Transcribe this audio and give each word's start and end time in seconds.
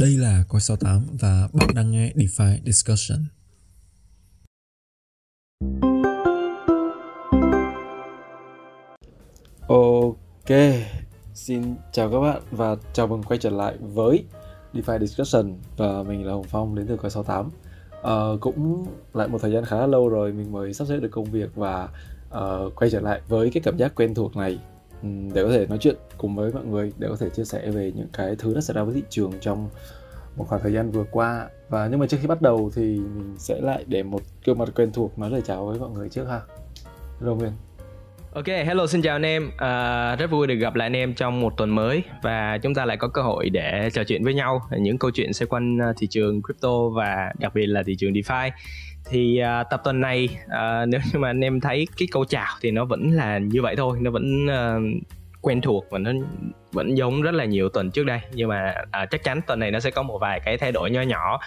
Đây 0.00 0.16
là 0.16 0.44
Coi 0.48 0.60
68 0.60 1.06
và 1.20 1.48
bạn 1.52 1.68
đang 1.74 1.90
nghe 1.90 2.12
DeFi 2.14 2.56
Discussion. 2.64 3.18
Ok, 9.68 10.58
xin 11.34 11.62
chào 11.92 12.10
các 12.10 12.20
bạn 12.20 12.42
và 12.50 12.76
chào 12.92 13.06
mừng 13.06 13.22
quay 13.22 13.38
trở 13.38 13.50
lại 13.50 13.76
với 13.80 14.24
DeFi 14.74 14.98
Discussion 14.98 15.54
và 15.76 16.02
mình 16.02 16.26
là 16.26 16.32
Hồng 16.32 16.46
Phong 16.48 16.74
đến 16.74 16.86
từ 16.86 16.96
Coi 16.96 17.10
68. 17.10 17.46
Uh, 17.46 17.52
ờ, 18.02 18.38
cũng 18.40 18.86
lại 19.14 19.28
một 19.28 19.38
thời 19.42 19.52
gian 19.52 19.64
khá 19.64 19.76
là 19.76 19.86
lâu 19.86 20.08
rồi 20.08 20.32
mình 20.32 20.52
mới 20.52 20.74
sắp 20.74 20.84
xếp 20.88 21.00
được 21.00 21.10
công 21.12 21.30
việc 21.30 21.54
và 21.54 21.88
uh, 22.28 22.72
quay 22.76 22.90
trở 22.90 23.00
lại 23.00 23.20
với 23.28 23.50
cái 23.50 23.60
cảm 23.64 23.76
giác 23.76 23.94
quen 23.94 24.14
thuộc 24.14 24.36
này 24.36 24.58
để 25.34 25.42
có 25.42 25.50
thể 25.50 25.66
nói 25.66 25.78
chuyện 25.78 25.96
cùng 26.18 26.36
với 26.36 26.52
mọi 26.52 26.64
người 26.64 26.92
để 26.98 27.08
có 27.08 27.16
thể 27.20 27.30
chia 27.30 27.44
sẻ 27.44 27.70
về 27.70 27.92
những 27.94 28.08
cái 28.12 28.36
thứ 28.38 28.54
đã 28.54 28.60
xảy 28.60 28.74
ra 28.74 28.82
với 28.82 28.94
thị 28.94 29.02
trường 29.10 29.32
trong 29.40 29.68
một 30.36 30.44
khoảng 30.48 30.62
thời 30.62 30.72
gian 30.72 30.90
vừa 30.90 31.04
qua 31.10 31.48
và 31.68 31.88
nhưng 31.90 32.00
mà 32.00 32.06
trước 32.06 32.16
khi 32.20 32.26
bắt 32.26 32.42
đầu 32.42 32.70
thì 32.74 32.82
mình 32.82 33.34
sẽ 33.38 33.60
lại 33.60 33.84
để 33.86 34.02
một 34.02 34.20
gương 34.44 34.58
mặt 34.58 34.68
quen 34.74 34.90
thuộc 34.92 35.18
nói 35.18 35.30
lời 35.30 35.42
chào 35.44 35.66
với 35.66 35.78
mọi 35.78 35.90
người 35.90 36.08
trước 36.08 36.24
ha 36.24 36.40
hello 37.20 37.34
Nguyên 37.34 37.52
Ok, 38.36 38.46
hello 38.46 38.86
xin 38.86 39.02
chào 39.02 39.16
anh 39.16 39.22
em. 39.22 39.50
À, 39.56 40.16
rất 40.16 40.30
vui 40.30 40.46
được 40.46 40.54
gặp 40.54 40.74
lại 40.74 40.86
anh 40.86 40.96
em 40.96 41.14
trong 41.14 41.40
một 41.40 41.56
tuần 41.56 41.70
mới 41.70 42.02
và 42.22 42.58
chúng 42.62 42.74
ta 42.74 42.84
lại 42.84 42.96
có 42.96 43.08
cơ 43.08 43.22
hội 43.22 43.50
để 43.50 43.90
trò 43.92 44.04
chuyện 44.04 44.24
với 44.24 44.34
nhau 44.34 44.62
những 44.78 44.98
câu 44.98 45.10
chuyện 45.14 45.32
xoay 45.32 45.46
quanh 45.46 45.78
à, 45.78 45.92
thị 45.96 46.06
trường 46.06 46.42
crypto 46.42 46.88
và 46.88 47.32
đặc 47.38 47.54
biệt 47.54 47.66
là 47.66 47.82
thị 47.86 47.96
trường 47.98 48.12
DeFi. 48.12 48.50
Thì 49.08 49.38
à, 49.38 49.62
tập 49.62 49.80
tuần 49.84 50.00
này 50.00 50.28
à, 50.48 50.86
nếu 50.88 51.00
như 51.12 51.18
mà 51.18 51.30
anh 51.30 51.44
em 51.44 51.60
thấy 51.60 51.86
cái 51.96 52.08
câu 52.12 52.24
chào 52.24 52.54
thì 52.60 52.70
nó 52.70 52.84
vẫn 52.84 53.10
là 53.10 53.38
như 53.38 53.62
vậy 53.62 53.76
thôi, 53.76 53.98
nó 54.00 54.10
vẫn 54.10 54.46
à, 54.50 54.76
quen 55.40 55.60
thuộc 55.60 55.86
và 55.90 55.98
nó 55.98 56.10
vẫn 56.72 56.96
giống 56.96 57.22
rất 57.22 57.34
là 57.34 57.44
nhiều 57.44 57.68
tuần 57.68 57.90
trước 57.90 58.06
đây. 58.06 58.20
Nhưng 58.32 58.48
mà 58.48 58.74
à, 58.90 59.06
chắc 59.06 59.24
chắn 59.24 59.40
tuần 59.46 59.58
này 59.58 59.70
nó 59.70 59.80
sẽ 59.80 59.90
có 59.90 60.02
một 60.02 60.18
vài 60.18 60.40
cái 60.40 60.58
thay 60.58 60.72
đổi 60.72 60.90
nho 60.90 61.02
nhỏ 61.02 61.38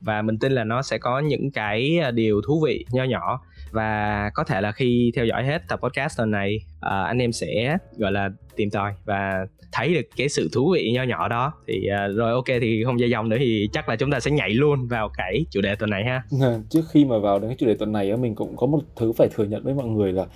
và 0.00 0.22
mình 0.22 0.38
tin 0.38 0.52
là 0.52 0.64
nó 0.64 0.82
sẽ 0.82 0.98
có 0.98 1.18
những 1.18 1.50
cái 1.50 1.98
à, 2.02 2.10
điều 2.10 2.40
thú 2.46 2.62
vị 2.66 2.84
nho 2.90 3.04
nhỏ 3.04 3.40
và 3.70 4.30
có 4.34 4.44
thể 4.44 4.60
là 4.60 4.72
khi 4.72 5.12
theo 5.16 5.24
dõi 5.24 5.44
hết 5.44 5.62
tập 5.68 5.80
podcast 5.82 6.18
tuần 6.18 6.30
này 6.30 6.58
à, 6.80 7.02
anh 7.02 7.18
em 7.18 7.32
sẽ 7.32 7.76
gọi 7.96 8.12
là 8.12 8.30
tìm 8.56 8.70
tòi 8.70 8.92
và 9.04 9.46
thấy 9.72 9.94
được 9.94 10.08
cái 10.16 10.28
sự 10.28 10.48
thú 10.52 10.72
vị 10.74 10.92
nho 10.94 11.02
nhỏ 11.02 11.28
đó. 11.28 11.52
Thì 11.66 11.86
à, 11.86 12.08
rồi 12.08 12.32
ok 12.32 12.44
thì 12.60 12.84
không 12.84 13.00
dài 13.00 13.10
dòng 13.10 13.28
nữa 13.28 13.36
thì 13.38 13.68
chắc 13.72 13.88
là 13.88 13.96
chúng 13.96 14.10
ta 14.10 14.20
sẽ 14.20 14.30
nhảy 14.30 14.50
luôn 14.50 14.86
vào 14.86 15.10
cái 15.16 15.46
chủ 15.50 15.60
đề 15.60 15.74
tuần 15.74 15.90
này 15.90 16.04
ha. 16.04 16.22
Trước 16.70 16.82
khi 16.90 17.04
mà 17.04 17.18
vào 17.18 17.38
đến 17.38 17.48
cái 17.48 17.56
chủ 17.58 17.66
đề 17.66 17.74
tuần 17.74 17.92
này 17.92 18.16
mình 18.16 18.34
cũng 18.34 18.56
có 18.56 18.66
một 18.66 18.80
thứ 18.96 19.12
phải 19.12 19.28
thừa 19.34 19.44
nhận 19.44 19.62
với 19.64 19.74
mọi 19.74 19.86
người 19.86 20.12
là 20.12 20.26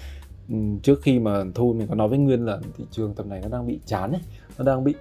trước 0.82 1.02
khi 1.02 1.18
mà 1.18 1.44
thu 1.54 1.72
mình 1.72 1.88
có 1.88 1.94
nói 1.94 2.08
với 2.08 2.18
nguyên 2.18 2.46
là 2.46 2.58
thị 2.78 2.84
trường 2.90 3.14
tầm 3.14 3.28
này 3.28 3.40
nó 3.42 3.48
đang 3.48 3.66
bị 3.66 3.80
chán 3.86 4.12
ấy 4.12 4.20
nó 4.58 4.64
đang 4.64 4.84
bị 4.84 4.94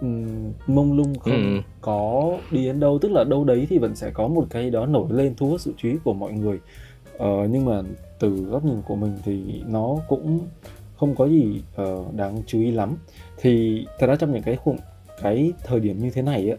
um, 0.00 0.52
mông 0.66 0.96
lung 0.96 1.18
không 1.18 1.32
ừ. 1.32 1.60
có 1.80 2.32
đi 2.50 2.64
đến 2.64 2.80
đâu 2.80 2.98
tức 3.02 3.12
là 3.12 3.24
đâu 3.24 3.44
đấy 3.44 3.66
thì 3.70 3.78
vẫn 3.78 3.94
sẽ 3.94 4.10
có 4.10 4.28
một 4.28 4.46
cái 4.50 4.70
đó 4.70 4.86
nổi 4.86 5.06
lên 5.10 5.34
thu 5.36 5.48
hút 5.48 5.60
sự 5.60 5.72
chú 5.76 5.88
ý 5.88 5.96
của 6.04 6.12
mọi 6.12 6.32
người 6.32 6.58
Ờ, 7.18 7.48
nhưng 7.50 7.64
mà 7.64 7.82
từ 8.18 8.28
góc 8.30 8.64
nhìn 8.64 8.82
của 8.86 8.96
mình 8.96 9.18
thì 9.24 9.62
nó 9.66 9.96
cũng 10.08 10.40
không 10.96 11.14
có 11.14 11.26
gì 11.26 11.62
uh, 11.82 12.14
đáng 12.14 12.42
chú 12.46 12.60
ý 12.60 12.70
lắm. 12.70 12.96
Thì 13.40 13.84
thật 13.98 14.06
ra 14.06 14.16
trong 14.16 14.32
những 14.32 14.42
cái 14.42 14.56
khung 14.56 14.76
cái 15.22 15.52
thời 15.64 15.80
điểm 15.80 15.98
như 15.98 16.10
thế 16.10 16.22
này 16.22 16.50
á 16.50 16.56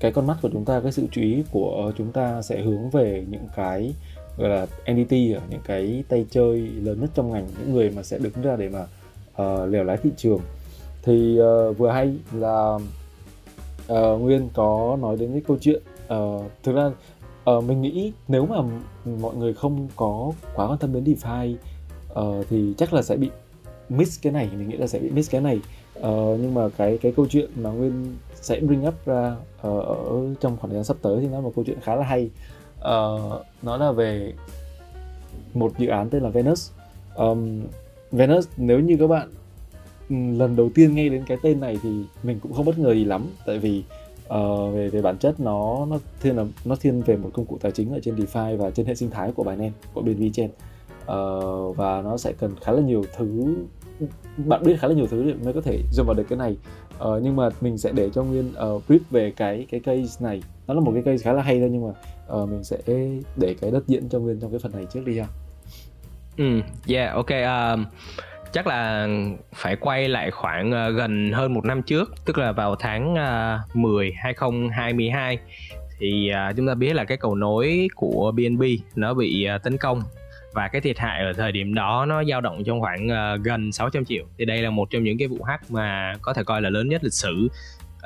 cái 0.00 0.12
con 0.12 0.26
mắt 0.26 0.36
của 0.42 0.50
chúng 0.52 0.64
ta 0.64 0.80
cái 0.80 0.92
sự 0.92 1.06
chú 1.10 1.20
ý 1.20 1.44
của 1.52 1.92
chúng 1.98 2.12
ta 2.12 2.42
sẽ 2.42 2.62
hướng 2.62 2.90
về 2.90 3.24
những 3.30 3.46
cái 3.56 3.94
gọi 4.36 4.48
là 4.48 4.66
NDT 4.92 5.12
à, 5.12 5.40
những 5.50 5.60
cái 5.64 6.04
tay 6.08 6.26
chơi 6.30 6.60
lớn 6.60 7.00
nhất 7.00 7.10
trong 7.14 7.32
ngành 7.32 7.46
những 7.58 7.72
người 7.72 7.90
mà 7.90 8.02
sẽ 8.02 8.18
đứng 8.18 8.42
ra 8.42 8.56
để 8.56 8.68
mà 8.68 8.82
uh, 9.42 9.70
lèo 9.70 9.84
lái 9.84 9.96
thị 9.96 10.10
trường. 10.16 10.40
Thì 11.02 11.40
uh, 11.40 11.78
vừa 11.78 11.90
hay 11.90 12.16
là 12.32 12.78
uh, 13.92 14.20
Nguyên 14.20 14.48
có 14.54 14.98
nói 15.00 15.16
đến 15.16 15.32
cái 15.32 15.42
câu 15.46 15.56
chuyện 15.60 15.82
uh, 16.14 16.44
thực 16.62 16.74
ra 16.74 16.90
uh, 17.56 17.64
mình 17.64 17.82
nghĩ 17.82 18.12
nếu 18.28 18.46
mà 18.46 18.56
mọi 19.20 19.36
người 19.36 19.54
không 19.54 19.88
có 19.96 20.32
quá 20.54 20.66
quan 20.66 20.78
tâm 20.78 20.92
đến 20.92 21.04
DeFi 21.04 21.54
uh, 22.12 22.46
thì 22.50 22.74
chắc 22.76 22.92
là 22.92 23.02
sẽ 23.02 23.16
bị 23.16 23.30
miss 23.88 24.22
cái 24.22 24.32
này 24.32 24.48
mình 24.52 24.68
nghĩ 24.68 24.76
là 24.76 24.86
sẽ 24.86 24.98
bị 24.98 25.10
miss 25.10 25.30
cái 25.30 25.40
này. 25.40 25.60
Uh, 25.98 26.40
nhưng 26.40 26.54
mà 26.54 26.68
cái 26.76 26.98
cái 26.98 27.12
câu 27.16 27.26
chuyện 27.26 27.50
mà 27.56 27.70
Nguyên 27.70 28.16
sẽ 28.34 28.60
bring 28.60 28.86
up 28.88 28.94
ra 29.06 29.36
uh, 29.68 29.84
ở 29.84 30.34
trong 30.40 30.56
khoảng 30.56 30.70
thời 30.70 30.74
gian 30.74 30.84
sắp 30.84 30.96
tới 31.02 31.20
thì 31.20 31.26
nó 31.26 31.34
là 31.34 31.40
một 31.40 31.52
câu 31.56 31.64
chuyện 31.64 31.80
khá 31.80 31.96
là 31.96 32.04
hay. 32.04 32.30
Uh, 32.78 33.42
nó 33.62 33.76
là 33.76 33.92
về 33.92 34.32
một 35.54 35.72
dự 35.78 35.88
án 35.88 36.10
tên 36.10 36.22
là 36.22 36.28
Venus. 36.28 36.70
Um, 37.16 37.62
Venus 38.12 38.48
nếu 38.56 38.80
như 38.80 38.96
các 39.00 39.06
bạn 39.06 39.28
lần 40.38 40.56
đầu 40.56 40.70
tiên 40.74 40.94
nghe 40.94 41.08
đến 41.08 41.24
cái 41.26 41.38
tên 41.42 41.60
này 41.60 41.78
thì 41.82 41.90
mình 42.22 42.40
cũng 42.40 42.52
không 42.52 42.64
bất 42.64 42.78
ngờ 42.78 42.94
gì 42.94 43.04
lắm 43.04 43.26
tại 43.46 43.58
vì 43.58 43.82
uh, 44.34 44.74
về 44.74 44.88
về 44.88 45.02
bản 45.02 45.18
chất 45.18 45.40
nó 45.40 45.86
nó 45.90 45.98
thiên 46.20 46.36
là 46.36 46.44
nó 46.64 46.76
thiên 46.76 47.02
về 47.02 47.16
một 47.16 47.30
công 47.32 47.46
cụ 47.46 47.58
tài 47.60 47.72
chính 47.72 47.92
ở 47.92 48.00
trên 48.02 48.16
DeFi 48.16 48.56
và 48.56 48.70
trên 48.70 48.86
hệ 48.86 48.94
sinh 48.94 49.10
thái 49.10 49.32
của 49.32 49.44
Binance 49.44 49.78
của 49.94 50.02
bên 50.02 50.32
trên 50.32 50.46
uh, 50.46 50.52
ờ, 51.06 51.72
và 51.72 52.02
nó 52.02 52.16
sẽ 52.16 52.32
cần 52.32 52.54
khá 52.62 52.72
là 52.72 52.80
nhiều 52.80 53.04
thứ 53.16 53.54
bạn 54.36 54.62
biết 54.62 54.76
khá 54.80 54.88
là 54.88 54.94
nhiều 54.94 55.06
thứ 55.06 55.24
để 55.24 55.34
mới 55.44 55.52
có 55.52 55.60
thể 55.60 55.78
dùng 55.92 56.06
vào 56.06 56.14
được 56.14 56.26
cái 56.28 56.38
này. 56.38 56.56
Uh, 57.04 57.22
nhưng 57.22 57.36
mà 57.36 57.48
mình 57.60 57.78
sẽ 57.78 57.92
để 57.92 58.10
cho 58.14 58.22
nguyên 58.22 58.48
uh, 58.48 58.82
brief 58.88 58.98
về 59.10 59.32
cái 59.36 59.66
cái 59.70 59.80
case 59.80 60.24
này. 60.24 60.42
Nó 60.66 60.74
là 60.74 60.80
một 60.80 60.92
cái 60.94 61.02
case 61.02 61.24
khá 61.24 61.32
là 61.32 61.42
hay 61.42 61.60
thôi 61.60 61.68
nhưng 61.72 61.86
mà 61.86 61.92
uh, 62.42 62.48
mình 62.48 62.64
sẽ 62.64 62.78
để 63.36 63.54
cái 63.60 63.70
đất 63.70 63.86
diễn 63.86 64.08
cho 64.08 64.18
nguyên 64.18 64.40
trong 64.40 64.50
cái 64.50 64.58
phần 64.58 64.72
này 64.72 64.86
trước 64.92 65.00
đi 65.06 65.18
ha. 65.18 65.26
Ừ 66.36 66.60
yeah 66.86 67.14
ok 67.14 67.30
um, 67.30 67.84
chắc 68.52 68.66
là 68.66 69.08
phải 69.54 69.76
quay 69.76 70.08
lại 70.08 70.30
khoảng 70.30 70.70
uh, 70.70 70.96
gần 70.96 71.32
hơn 71.32 71.54
một 71.54 71.64
năm 71.64 71.82
trước 71.82 72.14
tức 72.24 72.38
là 72.38 72.52
vào 72.52 72.76
tháng 72.76 73.14
uh, 73.14 73.76
10 73.76 74.12
2022 74.16 75.38
thì 75.98 76.30
uh, 76.50 76.56
chúng 76.56 76.66
ta 76.66 76.74
biết 76.74 76.94
là 76.94 77.04
cái 77.04 77.16
cầu 77.16 77.34
nối 77.34 77.88
của 77.94 78.32
BNB 78.32 78.62
nó 78.96 79.14
bị 79.14 79.48
uh, 79.56 79.62
tấn 79.62 79.76
công 79.76 80.02
và 80.52 80.68
cái 80.68 80.80
thiệt 80.80 80.98
hại 80.98 81.24
ở 81.24 81.32
thời 81.32 81.52
điểm 81.52 81.74
đó 81.74 82.06
nó 82.06 82.24
dao 82.24 82.40
động 82.40 82.64
trong 82.64 82.80
khoảng 82.80 83.06
uh, 83.06 83.40
gần 83.44 83.72
600 83.72 84.04
triệu. 84.04 84.24
Thì 84.38 84.44
đây 84.44 84.62
là 84.62 84.70
một 84.70 84.90
trong 84.90 85.04
những 85.04 85.18
cái 85.18 85.28
vụ 85.28 85.42
hack 85.42 85.70
mà 85.70 86.14
có 86.22 86.32
thể 86.32 86.44
coi 86.44 86.62
là 86.62 86.70
lớn 86.70 86.88
nhất 86.88 87.04
lịch 87.04 87.14
sử 87.14 87.48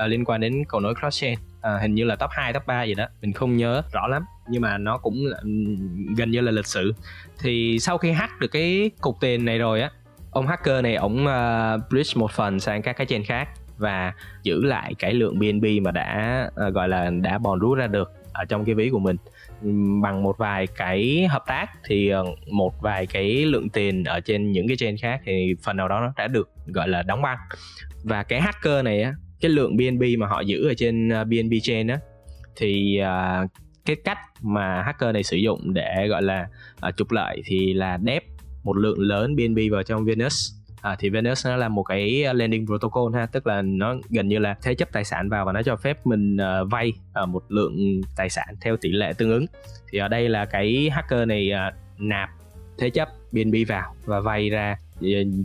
uh, 0.04 0.08
liên 0.08 0.24
quan 0.24 0.40
đến 0.40 0.64
cầu 0.68 0.80
nối 0.80 0.94
crosschain 0.94 1.34
uh, 1.34 1.80
hình 1.80 1.94
như 1.94 2.04
là 2.04 2.16
top 2.16 2.30
2, 2.30 2.52
top 2.52 2.66
3 2.66 2.82
gì 2.82 2.94
đó 2.94 3.06
mình 3.22 3.32
không 3.32 3.56
nhớ 3.56 3.82
rõ 3.92 4.06
lắm 4.06 4.24
nhưng 4.48 4.62
mà 4.62 4.78
nó 4.78 4.98
cũng 4.98 5.26
là, 5.26 5.38
ừ, 5.42 5.48
gần 6.16 6.30
như 6.30 6.40
là 6.40 6.50
lịch 6.50 6.66
sử. 6.66 6.94
Thì 7.38 7.78
sau 7.80 7.98
khi 7.98 8.10
hack 8.10 8.40
được 8.40 8.48
cái 8.48 8.90
cục 9.00 9.16
tiền 9.20 9.44
này 9.44 9.58
rồi 9.58 9.80
á 9.80 9.90
ông 10.34 10.46
hacker 10.46 10.82
này 10.82 10.94
ổng 10.94 11.26
ờ, 11.26 11.74
uh, 11.74 11.90
bridge 11.90 12.12
một 12.16 12.32
phần 12.32 12.60
sang 12.60 12.82
các 12.82 12.92
cái 12.92 13.06
chain 13.06 13.24
khác 13.24 13.48
và 13.78 14.12
giữ 14.42 14.64
lại 14.64 14.94
cái 14.98 15.14
lượng 15.14 15.38
BNB 15.38 15.64
mà 15.82 15.90
đã 15.90 16.50
uh, 16.66 16.74
gọi 16.74 16.88
là 16.88 17.10
đã 17.10 17.38
bòn 17.38 17.58
rút 17.58 17.78
ra 17.78 17.86
được 17.86 18.12
ở 18.32 18.44
trong 18.44 18.64
cái 18.64 18.74
ví 18.74 18.90
của 18.90 18.98
mình. 18.98 19.16
Bằng 20.02 20.22
một 20.22 20.38
vài 20.38 20.66
cái 20.66 21.26
hợp 21.30 21.44
tác 21.46 21.66
thì 21.84 22.08
ờ, 22.08 22.24
một 22.50 22.82
vài 22.82 23.06
cái 23.06 23.44
lượng 23.44 23.68
tiền 23.68 24.04
ở 24.04 24.20
trên 24.20 24.52
những 24.52 24.68
cái 24.68 24.76
chain 24.76 24.96
khác 24.96 25.20
thì 25.24 25.54
phần 25.62 25.76
nào 25.76 25.88
đó 25.88 26.00
nó 26.00 26.12
đã 26.16 26.28
được 26.28 26.50
gọi 26.66 26.88
là 26.88 27.02
đóng 27.02 27.22
băng. 27.22 27.38
Và 28.04 28.22
cái 28.22 28.40
hacker 28.40 28.84
này 28.84 29.02
á 29.02 29.14
cái 29.40 29.50
lượng 29.50 29.76
BNB 29.76 30.02
mà 30.18 30.26
họ 30.26 30.40
giữ 30.40 30.68
ở 30.68 30.74
trên 30.76 31.08
BNB 31.08 31.52
chain 31.62 31.86
á 31.86 31.98
thì 32.56 33.00
uh, 33.00 33.50
cái 33.84 33.96
cách 34.04 34.18
mà 34.42 34.82
hacker 34.82 35.14
này 35.14 35.22
sử 35.22 35.36
dụng 35.36 35.74
để 35.74 36.06
gọi 36.08 36.22
là 36.22 36.46
uh, 36.88 36.96
trục 36.96 37.12
lợi 37.12 37.42
thì 37.44 37.74
là 37.74 37.96
đép 37.96 38.24
một 38.64 38.76
lượng 38.76 39.00
lớn 39.00 39.36
BNB 39.36 39.58
vào 39.70 39.82
trong 39.82 40.04
Venus. 40.04 40.52
À, 40.82 40.96
thì 40.98 41.10
Venus 41.10 41.46
nó 41.46 41.56
là 41.56 41.68
một 41.68 41.82
cái 41.82 42.34
lending 42.34 42.66
protocol 42.66 43.14
ha 43.14 43.26
tức 43.26 43.46
là 43.46 43.62
nó 43.62 43.96
gần 44.10 44.28
như 44.28 44.38
là 44.38 44.56
thế 44.62 44.74
chấp 44.74 44.92
tài 44.92 45.04
sản 45.04 45.28
vào 45.28 45.44
và 45.44 45.52
nó 45.52 45.62
cho 45.62 45.76
phép 45.76 46.06
mình 46.06 46.36
uh, 46.36 46.70
vay 46.70 46.92
uh, 47.22 47.28
một 47.28 47.42
lượng 47.48 48.00
tài 48.16 48.30
sản 48.30 48.46
theo 48.60 48.76
tỷ 48.76 48.92
lệ 48.92 49.12
tương 49.18 49.30
ứng. 49.30 49.46
Thì 49.90 49.98
ở 49.98 50.08
đây 50.08 50.28
là 50.28 50.44
cái 50.44 50.90
hacker 50.92 51.28
này 51.28 51.50
uh, 51.52 52.00
nạp 52.00 52.30
thế 52.78 52.90
chấp 52.90 53.08
BNB 53.32 53.54
vào 53.68 53.94
và 54.04 54.20
vay 54.20 54.50
ra 54.50 54.76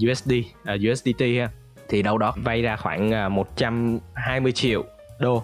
USD 0.06 0.32
uh, 0.74 0.92
USDT 0.92 1.22
ha. 1.22 1.50
Thì 1.90 2.02
đâu 2.02 2.18
đó 2.18 2.34
vay 2.44 2.62
ra 2.62 2.76
khoảng 2.76 3.26
uh, 3.26 3.32
120 3.32 4.52
triệu 4.52 4.84
đô. 5.20 5.44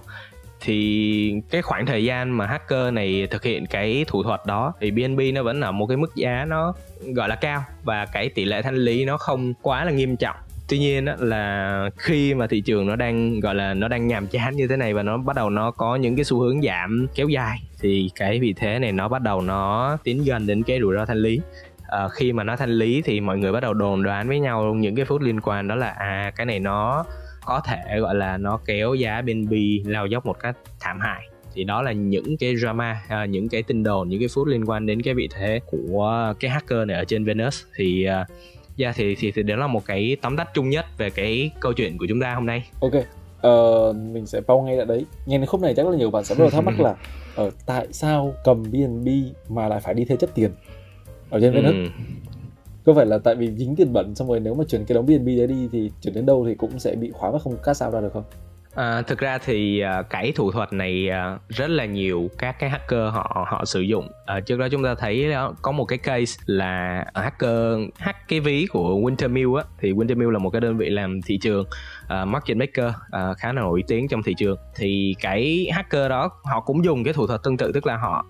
Thì 0.62 1.42
cái 1.50 1.62
khoảng 1.62 1.86
thời 1.86 2.04
gian 2.04 2.32
mà 2.32 2.48
hacker 2.48 2.94
này 2.94 3.28
thực 3.32 3.44
hiện 3.44 3.66
cái 3.66 4.06
thủ 4.08 4.24
thuật 4.24 4.42
đó 4.46 4.74
thì 4.82 4.92
BNB 4.92 5.22
nó 5.34 5.44
vẫn 5.44 5.62
ở 5.62 5.72
một 5.72 5.88
cái 5.88 5.98
mức 5.98 6.16
giá 6.16 6.46
nó 6.46 6.74
gọi 7.14 7.30
là 7.30 7.36
cao 7.36 7.64
và 7.84 8.06
cái 8.06 8.30
tỷ 8.30 8.46
lệ 8.46 8.62
thanh 8.62 8.76
lý 8.76 9.06
nó 9.06 9.18
không 9.18 9.54
quá 9.62 9.86
là 9.86 9.92
nghiêm 9.92 10.18
trọng. 10.18 10.36
Tuy 10.70 10.80
nhiên 10.80 11.06
là 11.20 11.90
khi 11.98 12.34
mà 12.34 12.48
thị 12.48 12.62
trường 12.62 12.88
nó 12.88 12.96
đang 12.96 13.40
gọi 13.40 13.56
là 13.56 13.74
nó 13.74 13.88
đang 13.88 14.08
nhàm 14.08 14.28
chán 14.28 14.56
như 14.56 14.68
thế 14.68 14.78
này 14.78 14.94
và 14.94 15.04
nó 15.04 15.18
bắt 15.18 15.36
đầu 15.36 15.50
nó 15.50 15.72
có 15.72 15.96
những 15.96 16.16
cái 16.16 16.26
xu 16.26 16.40
hướng 16.40 16.62
giảm 16.62 17.08
kéo 17.16 17.28
dài 17.28 17.58
thì 17.80 18.10
cái 18.16 18.40
vị 18.40 18.54
thế 18.58 18.80
này 18.80 18.92
nó 18.92 19.08
bắt 19.08 19.22
đầu 19.22 19.42
nó 19.42 19.98
tiến 20.04 20.24
gần 20.26 20.48
đến 20.48 20.64
cái 20.64 20.80
rủi 20.82 20.96
ro 20.96 21.06
thanh 21.06 21.18
lý. 21.18 21.42
À, 21.88 22.08
khi 22.08 22.34
mà 22.34 22.44
nó 22.44 22.56
thanh 22.56 22.70
lý 22.70 23.02
thì 23.02 23.20
mọi 23.22 23.38
người 23.38 23.52
bắt 23.52 23.60
đầu 23.60 23.74
đồn 23.74 24.04
đoán 24.04 24.28
với 24.28 24.40
nhau 24.40 24.74
những 24.74 24.96
cái 24.96 25.06
phút 25.06 25.22
liên 25.22 25.42
quan 25.42 25.68
đó 25.68 25.76
là 25.76 25.90
à 25.90 26.32
cái 26.36 26.46
này 26.46 26.60
nó 26.60 27.06
có 27.46 27.62
thể 27.66 28.00
gọi 28.00 28.16
là 28.16 28.38
nó 28.38 28.60
kéo 28.66 28.94
giá 28.94 29.22
bên 29.22 29.50
bi 29.50 29.84
lao 29.86 30.06
dốc 30.06 30.26
một 30.26 30.40
cách 30.40 30.56
thảm 30.80 31.00
hại 31.00 31.22
thì 31.56 31.64
đó 31.64 31.82
là 31.82 31.92
những 31.92 32.38
cái 32.38 32.56
drama 32.56 33.02
uh, 33.24 33.30
những 33.30 33.50
cái 33.50 33.64
tin 33.64 33.84
đồn 33.84 34.10
những 34.10 34.20
cái 34.20 34.28
phút 34.28 34.48
liên 34.48 34.66
quan 34.66 34.86
đến 34.86 35.02
cái 35.02 35.14
vị 35.14 35.30
thế 35.36 35.60
của 35.66 36.34
cái 36.40 36.52
hacker 36.52 36.88
này 36.88 36.98
ở 36.98 37.06
trên 37.06 37.26
Venus. 37.26 37.64
Thì 37.76 38.08
uh, 38.22 38.28
yeah, 38.78 38.96
thì 38.96 39.16
thì 39.16 39.32
thì 39.32 39.44
đó 39.44 39.56
là 39.56 39.68
một 39.68 39.86
cái 39.86 40.18
tóm 40.22 40.38
tắt 40.38 40.50
chung 40.54 40.70
nhất 40.70 40.86
về 40.98 41.10
cái 41.10 41.52
câu 41.60 41.74
chuyện 41.74 41.98
của 41.98 42.06
chúng 42.10 42.22
ta 42.22 42.34
hôm 42.34 42.46
nay. 42.46 42.70
Ok 42.80 42.94
uh, 42.94 43.96
mình 43.96 44.26
sẽ 44.26 44.42
pause 44.42 44.66
ngay 44.66 44.78
tại 44.78 44.86
đấy. 44.86 45.06
Nghe 45.26 45.38
đến 45.38 45.46
khúc 45.46 45.62
này 45.62 45.74
chắc 45.78 45.88
là 45.88 45.98
nhiều 45.98 46.12
bạn 46.12 46.24
sẽ 46.24 46.36
bắt 46.36 46.40
đầu 46.40 46.50
thắc 46.50 46.64
mắc 46.64 46.80
là 46.80 46.96
ở 47.36 47.46
uh, 47.48 47.54
tại 47.66 47.88
sao 47.92 48.34
cầm 48.44 48.64
BNB 48.64 49.08
mà 49.50 49.68
lại 49.68 49.80
phải 49.80 49.94
đi 49.94 50.06
thế 50.06 50.16
chấp 50.16 50.30
tiền 50.36 50.52
ở 51.30 51.40
trên 51.40 51.54
Venus? 51.54 51.74
Ừ. 51.74 51.88
có 52.86 52.94
phải 52.94 53.06
là 53.06 53.18
tại 53.18 53.36
vì 53.36 53.52
dính 53.58 53.76
tiền 53.76 53.94
bẩn 53.94 54.16
xong 54.16 54.28
rồi 54.28 54.40
nếu 54.40 54.54
mà 54.54 54.64
chuyển 54.68 54.86
cái 54.86 54.96
đống 54.96 55.06
BNB 55.06 55.28
đấy 55.28 55.48
đi 55.48 55.70
thì 55.72 55.92
chuyển 56.02 56.14
đến 56.14 56.26
đâu 56.26 56.46
thì 56.48 56.56
cũng 56.56 56.80
sẽ 56.80 56.96
bị 56.96 57.12
khóa 57.12 57.32
và 57.32 57.40
không 57.40 57.58
cash 57.64 57.86
out 57.86 57.94
ra 57.94 58.02
được 58.02 58.14
không 58.14 58.24
À, 58.76 59.02
thực 59.02 59.20
ra 59.20 59.38
thì 59.38 59.80
ờ, 59.80 60.04
cái 60.04 60.32
thủ 60.36 60.52
thuật 60.52 60.74
này 60.74 61.10
ờ, 61.10 61.38
rất 61.50 61.70
là 61.70 61.86
nhiều 61.86 62.30
các 62.38 62.60
cái 62.60 62.70
hacker 62.70 63.14
họ 63.14 63.48
họ 63.50 63.66
sử 63.66 63.82
dụng. 63.82 64.10
À, 64.26 64.40
trước 64.40 64.60
đó 64.60 64.68
chúng 64.72 64.84
ta 64.84 64.96
thấy 64.96 65.34
có 65.62 65.72
một 65.72 65.86
cái 65.86 65.98
case 65.98 66.44
là 66.46 67.06
hacker 67.16 67.80
hack 68.00 68.18
cái 68.28 68.40
ví 68.40 68.66
của 68.66 68.96
Wintermill 68.96 69.56
á, 69.56 69.64
thì 69.80 69.94
Wintermill 69.94 70.32
là 70.32 70.40
một 70.40 70.50
cái 70.50 70.62
đơn 70.62 70.78
vị 70.78 70.90
làm 70.90 71.22
thị 71.22 71.38
trường 71.42 71.66
uh, 72.04 72.28
market 72.28 72.58
maker 72.58 72.86
uh, 72.88 73.38
khá 73.38 73.54
là 73.54 73.62
nổi 73.62 73.84
tiếng 73.88 74.08
trong 74.08 74.24
thị 74.24 74.34
trường. 74.38 74.58
Thì 74.76 75.16
cái 75.22 75.68
hacker 75.74 76.10
đó 76.10 76.30
họ 76.44 76.60
cũng 76.60 76.86
dùng 76.86 77.04
cái 77.04 77.14
thủ 77.14 77.28
thuật 77.28 77.44
tương 77.44 77.58
tự 77.58 77.72
tức 77.72 77.88
là 77.88 77.98
họ 77.98 78.26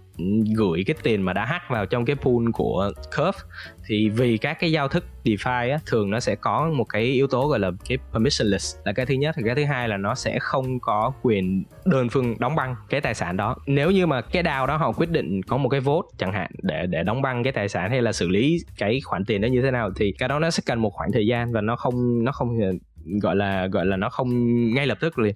gửi 0.56 0.83
cái 0.88 0.95
tiền 1.03 1.21
mà 1.21 1.33
đã 1.33 1.45
hack 1.45 1.69
vào 1.69 1.85
trong 1.85 2.06
cái 2.06 2.15
pool 2.15 2.51
của 2.53 2.91
Curve 3.17 3.39
thì 3.85 4.09
vì 4.09 4.38
các 4.38 4.57
cái 4.59 4.71
giao 4.71 4.88
thức 4.88 5.06
DeFi 5.23 5.71
á, 5.71 5.79
thường 5.85 6.09
nó 6.09 6.19
sẽ 6.19 6.35
có 6.35 6.69
một 6.73 6.83
cái 6.83 7.03
yếu 7.03 7.27
tố 7.27 7.47
gọi 7.47 7.59
là 7.59 7.71
cái 7.89 7.97
permissionless 8.13 8.77
là 8.85 8.94
cái 8.94 9.06
thứ 9.06 9.13
nhất 9.13 9.35
thì 9.38 9.44
cái 9.45 9.56
thứ 9.56 9.63
hai 9.65 9.88
là 9.88 9.97
nó 9.97 10.15
sẽ 10.15 10.39
không 10.39 10.79
có 10.79 11.12
quyền 11.21 11.63
đơn 11.85 12.09
phương 12.09 12.35
đóng 12.39 12.56
băng 12.56 12.75
cái 12.89 13.01
tài 13.01 13.13
sản 13.13 13.38
đó. 13.38 13.56
Nếu 13.65 13.91
như 13.91 14.07
mà 14.07 14.21
cái 14.21 14.44
DAO 14.44 14.67
đó 14.67 14.77
họ 14.77 14.91
quyết 14.91 15.09
định 15.09 15.44
có 15.44 15.57
một 15.57 15.69
cái 15.69 15.79
vote 15.79 16.07
chẳng 16.17 16.33
hạn 16.33 16.51
để 16.62 16.85
để 16.89 17.03
đóng 17.03 17.21
băng 17.21 17.44
cái 17.44 17.53
tài 17.53 17.69
sản 17.69 17.89
hay 17.89 18.01
là 18.01 18.12
xử 18.12 18.27
lý 18.27 18.57
cái 18.77 19.00
khoản 19.03 19.25
tiền 19.25 19.41
đó 19.41 19.47
như 19.47 19.62
thế 19.62 19.71
nào 19.71 19.91
thì 19.95 20.13
cái 20.19 20.29
đó 20.29 20.39
nó 20.39 20.50
sẽ 20.50 20.63
cần 20.65 20.79
một 20.79 20.94
khoảng 20.94 21.12
thời 21.12 21.27
gian 21.27 21.51
và 21.51 21.62
nó 21.62 21.75
không 21.75 22.23
nó 22.23 22.31
không 22.31 22.59
gọi 23.21 23.35
là 23.35 23.67
gọi 23.67 23.85
là 23.85 23.97
nó 23.97 24.09
không 24.09 24.29
ngay 24.73 24.88
lập 24.88 24.97
tức 25.01 25.19
liền 25.19 25.35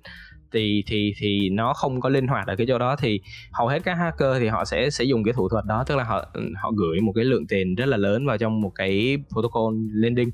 thì 0.54 0.84
thì 0.88 1.13
thì 1.18 1.50
nó 1.50 1.74
không 1.74 2.01
có 2.01 2.10
linh 2.10 2.28
hoạt 2.28 2.48
ở 2.48 2.56
cái 2.56 2.68
chỗ 2.68 2.78
đó 2.78 2.96
thì 2.96 3.22
hầu 3.51 3.68
hết 3.68 3.80
các 3.84 3.94
hacker 3.94 4.40
thì 4.40 4.48
họ 4.48 4.66
sẽ 4.66 4.90
sẽ 4.90 5.04
dùng 5.04 5.24
cái 5.24 5.34
thủ 5.34 5.50
thuật 5.50 5.66
đó 5.66 5.84
tức 5.88 5.96
là 5.96 6.04
họ 6.04 6.25
ừ, 6.34 6.42
họ 6.56 6.72
gửi 6.72 7.00
một 7.01 7.12
cái 7.16 7.25
lượng 7.25 7.48
tiền 7.48 7.75
rất 7.75 7.86
là 7.86 7.98
lớn 7.98 8.25
vào 8.25 8.38
trong 8.38 8.62
một 8.62 8.72
cái 8.75 9.18
protocol 9.30 9.75
lending 9.94 10.30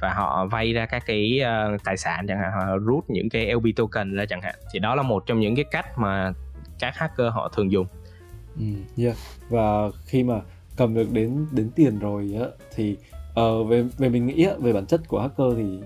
và 0.00 0.14
họ 0.14 0.46
vay 0.46 0.72
ra 0.72 0.86
các 0.86 1.02
cái 1.06 1.40
uh, 1.74 1.84
tài 1.84 1.96
sản 1.96 2.26
chẳng 2.28 2.38
hạn 2.38 2.52
họ 2.52 2.76
rút 2.76 3.10
những 3.10 3.28
cái 3.28 3.54
LP 3.54 3.76
token 3.76 4.14
ra 4.14 4.26
chẳng 4.26 4.42
hạn 4.42 4.54
thì 4.72 4.78
đó 4.78 4.94
là 4.94 5.02
một 5.02 5.26
trong 5.26 5.40
những 5.40 5.56
cái 5.56 5.64
cách 5.70 5.98
mà 5.98 6.32
các 6.78 6.96
hacker 6.96 7.32
họ 7.32 7.48
thường 7.48 7.72
dùng. 7.72 7.86
Ừ, 8.58 8.64
yeah. 9.04 9.16
Và 9.48 9.90
khi 10.06 10.22
mà 10.22 10.40
cầm 10.76 10.94
được 10.94 11.12
đến 11.12 11.46
đến 11.52 11.70
tiền 11.74 11.98
rồi 11.98 12.34
á 12.40 12.46
thì 12.74 12.96
uh, 13.40 13.68
về 13.68 13.82
về 13.98 14.08
mình 14.08 14.26
nghĩ 14.26 14.46
về 14.58 14.72
bản 14.72 14.86
chất 14.86 15.08
của 15.08 15.20
hacker 15.20 15.56
thì 15.56 15.80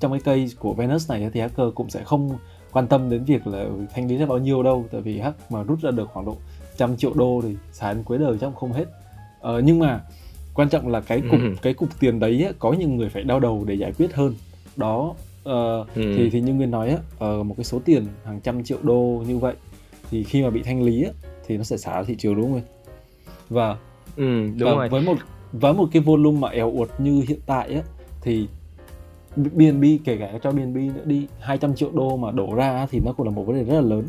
trong 0.00 0.12
cái 0.12 0.20
cây 0.24 0.50
của 0.58 0.74
Venus 0.74 1.10
này 1.10 1.30
thì 1.32 1.40
hacker 1.40 1.66
cũng 1.74 1.90
sẽ 1.90 2.04
không 2.04 2.38
quan 2.74 2.86
tâm 2.86 3.10
đến 3.10 3.24
việc 3.24 3.46
là 3.46 3.66
thanh 3.94 4.08
lý 4.08 4.16
ra 4.16 4.26
bao 4.26 4.38
nhiêu 4.38 4.62
đâu 4.62 4.86
tại 4.92 5.00
vì 5.00 5.18
hack 5.18 5.52
mà 5.52 5.62
rút 5.62 5.80
ra 5.80 5.90
được 5.90 6.08
khoảng 6.12 6.26
độ 6.26 6.36
trăm 6.76 6.96
triệu 6.96 7.12
đô 7.14 7.40
thì 7.42 7.56
xài 7.72 7.94
đến 7.94 8.04
cuối 8.04 8.18
đời 8.18 8.36
chắc 8.40 8.54
không 8.54 8.72
hết 8.72 8.84
ờ, 9.40 9.60
nhưng 9.64 9.78
mà 9.78 10.00
quan 10.54 10.68
trọng 10.68 10.88
là 10.88 11.00
cái 11.00 11.20
cục 11.20 11.40
ừ. 11.40 11.54
cái 11.62 11.74
cục 11.74 11.88
tiền 12.00 12.20
đấy 12.20 12.44
á, 12.44 12.52
có 12.58 12.72
những 12.72 12.96
người 12.96 13.08
phải 13.08 13.22
đau 13.22 13.40
đầu 13.40 13.64
để 13.66 13.74
giải 13.74 13.92
quyết 13.92 14.14
hơn 14.14 14.34
đó 14.76 14.98
uh, 15.08 15.14
ừ. 15.94 16.14
thì 16.16 16.30
thì 16.30 16.40
như 16.40 16.54
nguyên 16.54 16.70
nói 16.70 16.90
á, 16.90 16.96
uh, 17.26 17.46
một 17.46 17.54
cái 17.56 17.64
số 17.64 17.80
tiền 17.84 18.06
hàng 18.24 18.40
trăm 18.40 18.64
triệu 18.64 18.78
đô 18.82 19.22
như 19.26 19.38
vậy 19.38 19.54
thì 20.10 20.24
khi 20.24 20.42
mà 20.42 20.50
bị 20.50 20.62
thanh 20.62 20.82
lý 20.82 21.02
á, 21.02 21.10
thì 21.46 21.56
nó 21.56 21.64
sẽ 21.64 21.76
xả 21.76 21.94
ra 21.94 22.02
thị 22.02 22.14
trường 22.18 22.36
đúng 22.36 22.52
không 22.52 22.62
và 23.50 23.76
ừ, 24.16 24.46
đúng 24.58 24.68
và 24.68 24.70
rồi. 24.70 24.88
với 24.88 25.00
một 25.00 25.16
với 25.52 25.74
một 25.74 25.88
cái 25.92 26.02
volume 26.02 26.40
mà 26.40 26.48
eo 26.48 26.70
uột 26.70 26.90
như 26.98 27.24
hiện 27.28 27.38
tại 27.46 27.74
á 27.74 27.80
thì 28.20 28.48
BNB 29.36 29.84
kể 30.04 30.16
cả 30.16 30.38
cho 30.42 30.50
BNB 30.50 30.76
nữa 30.76 31.02
đi 31.04 31.26
200 31.40 31.74
triệu 31.74 31.90
đô 31.92 32.16
mà 32.16 32.30
đổ 32.30 32.54
ra 32.54 32.86
thì 32.90 33.00
nó 33.04 33.12
cũng 33.12 33.26
là 33.26 33.32
một 33.32 33.42
vấn 33.42 33.56
đề 33.56 33.64
rất 33.64 33.74
là 33.74 33.80
lớn. 33.80 34.06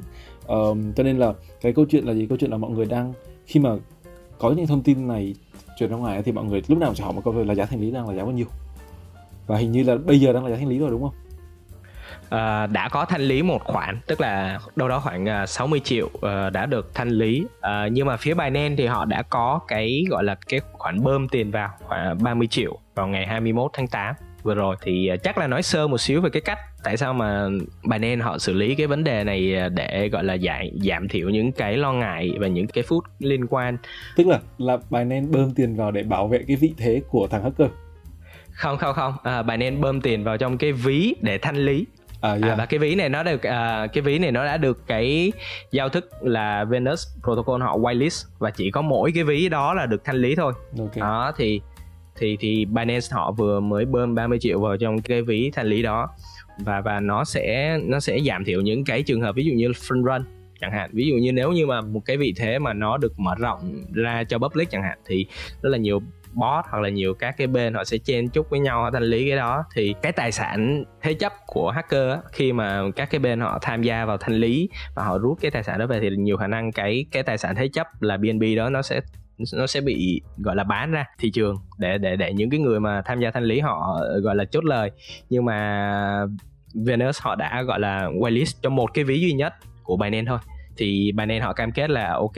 Um, 0.47 0.93
cho 0.93 1.03
nên 1.03 1.17
là 1.17 1.33
cái 1.61 1.73
câu 1.73 1.85
chuyện 1.89 2.05
là 2.05 2.13
gì? 2.13 2.25
Câu 2.29 2.37
chuyện 2.37 2.51
là 2.51 2.57
mọi 2.57 2.71
người 2.71 2.85
đang 2.85 3.13
khi 3.45 3.59
mà 3.59 3.69
có 4.39 4.51
những 4.51 4.67
thông 4.67 4.83
tin 4.83 5.07
này 5.07 5.35
truyền 5.77 5.89
ra 5.89 5.97
ngoài 5.97 6.23
thì 6.23 6.31
mọi 6.31 6.45
người 6.45 6.61
lúc 6.67 6.79
nào 6.79 6.89
cũng 6.89 6.95
sẽ 6.95 7.03
hỏi 7.03 7.13
một 7.13 7.21
câu 7.25 7.33
là 7.33 7.55
giá 7.55 7.65
thanh 7.65 7.81
lý 7.81 7.91
đang 7.91 8.09
là 8.09 8.15
giá 8.15 8.23
bao 8.23 8.31
nhiêu? 8.31 8.45
Và 9.47 9.57
hình 9.57 9.71
như 9.71 9.83
là 9.83 9.95
bây 9.95 10.19
giờ 10.19 10.33
đang 10.33 10.43
là 10.43 10.49
giá 10.49 10.57
thanh 10.57 10.69
lý 10.69 10.79
rồi 10.79 10.89
đúng 10.89 11.01
không? 11.01 11.13
À, 12.29 12.67
đã 12.67 12.89
có 12.89 13.05
thanh 13.05 13.21
lý 13.21 13.41
một 13.41 13.63
khoản 13.63 13.99
tức 14.07 14.21
là 14.21 14.59
đâu 14.75 14.89
đó 14.89 14.99
khoảng 14.99 15.29
à, 15.29 15.45
60 15.45 15.79
triệu 15.79 16.05
uh, 16.05 16.53
đã 16.53 16.65
được 16.65 16.93
thanh 16.93 17.09
lý. 17.09 17.45
Uh, 17.57 17.91
nhưng 17.91 18.07
mà 18.07 18.17
phía 18.17 18.33
Binance 18.33 18.75
thì 18.75 18.85
họ 18.85 19.05
đã 19.05 19.21
có 19.21 19.59
cái 19.67 20.03
gọi 20.09 20.23
là 20.23 20.35
cái 20.47 20.59
khoản 20.73 21.03
bơm 21.03 21.29
tiền 21.29 21.51
vào 21.51 21.69
khoảng 21.83 22.23
30 22.23 22.47
triệu 22.47 22.77
vào 22.95 23.07
ngày 23.07 23.27
21 23.27 23.71
tháng 23.73 23.87
8 23.87 24.15
vừa 24.45 24.55
rồi 24.55 24.75
thì 24.81 25.07
à, 25.07 25.15
chắc 25.15 25.37
là 25.37 25.47
nói 25.47 25.63
sơ 25.63 25.87
một 25.87 25.97
xíu 25.97 26.21
về 26.21 26.29
cái 26.29 26.41
cách 26.41 26.59
tại 26.83 26.97
sao 26.97 27.13
mà 27.13 27.47
Binance 27.83 28.23
họ 28.23 28.37
xử 28.37 28.53
lý 28.53 28.75
cái 28.75 28.87
vấn 28.87 29.03
đề 29.03 29.23
này 29.23 29.55
à, 29.55 29.69
để 29.69 30.09
gọi 30.11 30.23
là 30.23 30.37
giảm 30.37 30.65
giảm 30.81 31.07
thiểu 31.07 31.29
những 31.29 31.51
cái 31.51 31.77
lo 31.77 31.93
ngại 31.93 32.31
và 32.39 32.47
những 32.47 32.67
cái 32.67 32.83
phút 32.83 33.03
liên 33.19 33.47
quan. 33.47 33.77
Tức 34.15 34.27
là 34.27 34.39
là 34.57 34.77
Binance 34.89 35.27
bơm 35.31 35.53
tiền 35.53 35.75
vào 35.75 35.91
để 35.91 36.03
bảo 36.03 36.27
vệ 36.27 36.43
cái 36.47 36.55
vị 36.55 36.73
thế 36.77 37.01
của 37.09 37.27
thằng 37.27 37.43
hacker? 37.43 37.67
Không 38.51 38.77
không 38.77 38.95
không. 38.95 39.13
À, 39.23 39.41
Binance 39.41 39.81
bơm 39.81 40.01
tiền 40.01 40.23
vào 40.23 40.37
trong 40.37 40.57
cái 40.57 40.71
ví 40.71 41.15
để 41.21 41.37
thanh 41.37 41.55
lý. 41.55 41.85
À, 42.21 42.29
yeah. 42.29 42.43
à, 42.43 42.55
và 42.55 42.65
cái 42.65 42.79
ví 42.79 42.95
này 42.95 43.09
nó 43.09 43.23
được 43.23 43.43
à, 43.43 43.87
cái 43.93 44.01
ví 44.01 44.19
này 44.19 44.31
nó 44.31 44.45
đã 44.45 44.57
được 44.57 44.87
cái 44.87 45.31
giao 45.71 45.89
thức 45.89 46.09
là 46.21 46.63
Venus 46.63 47.07
protocol 47.23 47.61
họ 47.61 47.77
whitelist 47.77 48.27
và 48.39 48.51
chỉ 48.51 48.71
có 48.71 48.81
mỗi 48.81 49.11
cái 49.15 49.23
ví 49.23 49.49
đó 49.49 49.73
là 49.73 49.85
được 49.85 50.03
thanh 50.03 50.15
lý 50.15 50.35
thôi. 50.35 50.53
Okay. 50.79 50.99
đó 50.99 51.33
thì 51.37 51.61
thì 52.19 52.37
thì 52.39 52.65
Binance 52.65 53.07
họ 53.11 53.31
vừa 53.31 53.59
mới 53.59 53.85
bơm 53.85 54.15
30 54.15 54.39
triệu 54.39 54.59
vào 54.59 54.77
trong 54.77 55.01
cái 55.01 55.21
ví 55.21 55.51
thanh 55.53 55.67
lý 55.67 55.81
đó. 55.81 56.09
Và 56.59 56.81
và 56.81 56.99
nó 56.99 57.23
sẽ 57.23 57.77
nó 57.83 57.99
sẽ 57.99 58.19
giảm 58.19 58.45
thiểu 58.45 58.61
những 58.61 58.83
cái 58.85 59.03
trường 59.03 59.21
hợp 59.21 59.35
ví 59.35 59.45
dụ 59.45 59.53
như 59.53 59.67
front 59.67 60.03
run 60.03 60.25
chẳng 60.61 60.71
hạn. 60.71 60.89
Ví 60.93 61.07
dụ 61.07 61.15
như 61.15 61.31
nếu 61.31 61.51
như 61.51 61.65
mà 61.65 61.81
một 61.81 62.01
cái 62.05 62.17
vị 62.17 62.33
thế 62.37 62.59
mà 62.59 62.73
nó 62.73 62.97
được 62.97 63.19
mở 63.19 63.35
rộng 63.37 63.83
ra 63.93 64.23
cho 64.23 64.37
public 64.37 64.69
chẳng 64.69 64.83
hạn 64.83 64.97
thì 65.05 65.25
rất 65.61 65.69
là 65.69 65.77
nhiều 65.77 65.99
bot 66.33 66.65
hoặc 66.69 66.79
là 66.79 66.89
nhiều 66.89 67.13
các 67.13 67.37
cái 67.37 67.47
bên 67.47 67.73
họ 67.73 67.83
sẽ 67.83 67.97
chen 67.97 68.27
chúc 68.27 68.49
với 68.49 68.59
nhau 68.59 68.81
họ 68.81 68.91
thanh 68.91 69.03
lý 69.03 69.27
cái 69.27 69.37
đó. 69.37 69.63
Thì 69.75 69.95
cái 70.01 70.11
tài 70.11 70.31
sản 70.31 70.83
thế 71.01 71.13
chấp 71.13 71.33
của 71.47 71.71
hacker 71.71 72.09
á, 72.09 72.17
khi 72.31 72.53
mà 72.53 72.81
các 72.95 73.09
cái 73.09 73.19
bên 73.19 73.39
họ 73.39 73.59
tham 73.61 73.83
gia 73.83 74.05
vào 74.05 74.17
thanh 74.17 74.35
lý 74.35 74.69
và 74.95 75.03
họ 75.03 75.17
rút 75.17 75.37
cái 75.41 75.51
tài 75.51 75.63
sản 75.63 75.79
đó 75.79 75.87
về 75.87 75.99
thì 75.99 76.09
nhiều 76.09 76.37
khả 76.37 76.47
năng 76.47 76.71
cái 76.71 77.05
cái 77.11 77.23
tài 77.23 77.37
sản 77.37 77.55
thế 77.55 77.67
chấp 77.73 78.01
là 78.01 78.17
BNB 78.17 78.43
đó 78.57 78.69
nó 78.69 78.81
sẽ 78.81 79.01
nó 79.53 79.67
sẽ 79.67 79.81
bị 79.81 80.21
gọi 80.37 80.55
là 80.55 80.63
bán 80.63 80.91
ra 80.91 81.05
thị 81.19 81.29
trường 81.29 81.55
để 81.77 81.97
để 81.97 82.15
để 82.15 82.33
những 82.33 82.49
cái 82.49 82.59
người 82.59 82.79
mà 82.79 83.01
tham 83.05 83.19
gia 83.19 83.31
thanh 83.31 83.43
lý 83.43 83.59
họ 83.59 83.97
ờ, 83.99 84.19
gọi 84.19 84.35
là 84.35 84.45
chốt 84.45 84.65
lời. 84.65 84.91
Nhưng 85.29 85.45
mà 85.45 86.25
Venus 86.85 87.21
họ 87.21 87.35
đã 87.35 87.61
gọi 87.61 87.79
là 87.79 88.09
whitelist 88.09 88.59
cho 88.61 88.69
một 88.69 88.93
cái 88.93 89.03
ví 89.03 89.21
duy 89.21 89.33
nhất 89.33 89.53
của 89.83 89.97
Binance 89.97 90.27
thôi. 90.27 90.39
Thì 90.77 91.11
Binance 91.11 91.39
họ 91.39 91.53
cam 91.53 91.71
kết 91.71 91.89
là 91.89 92.13
ok 92.13 92.35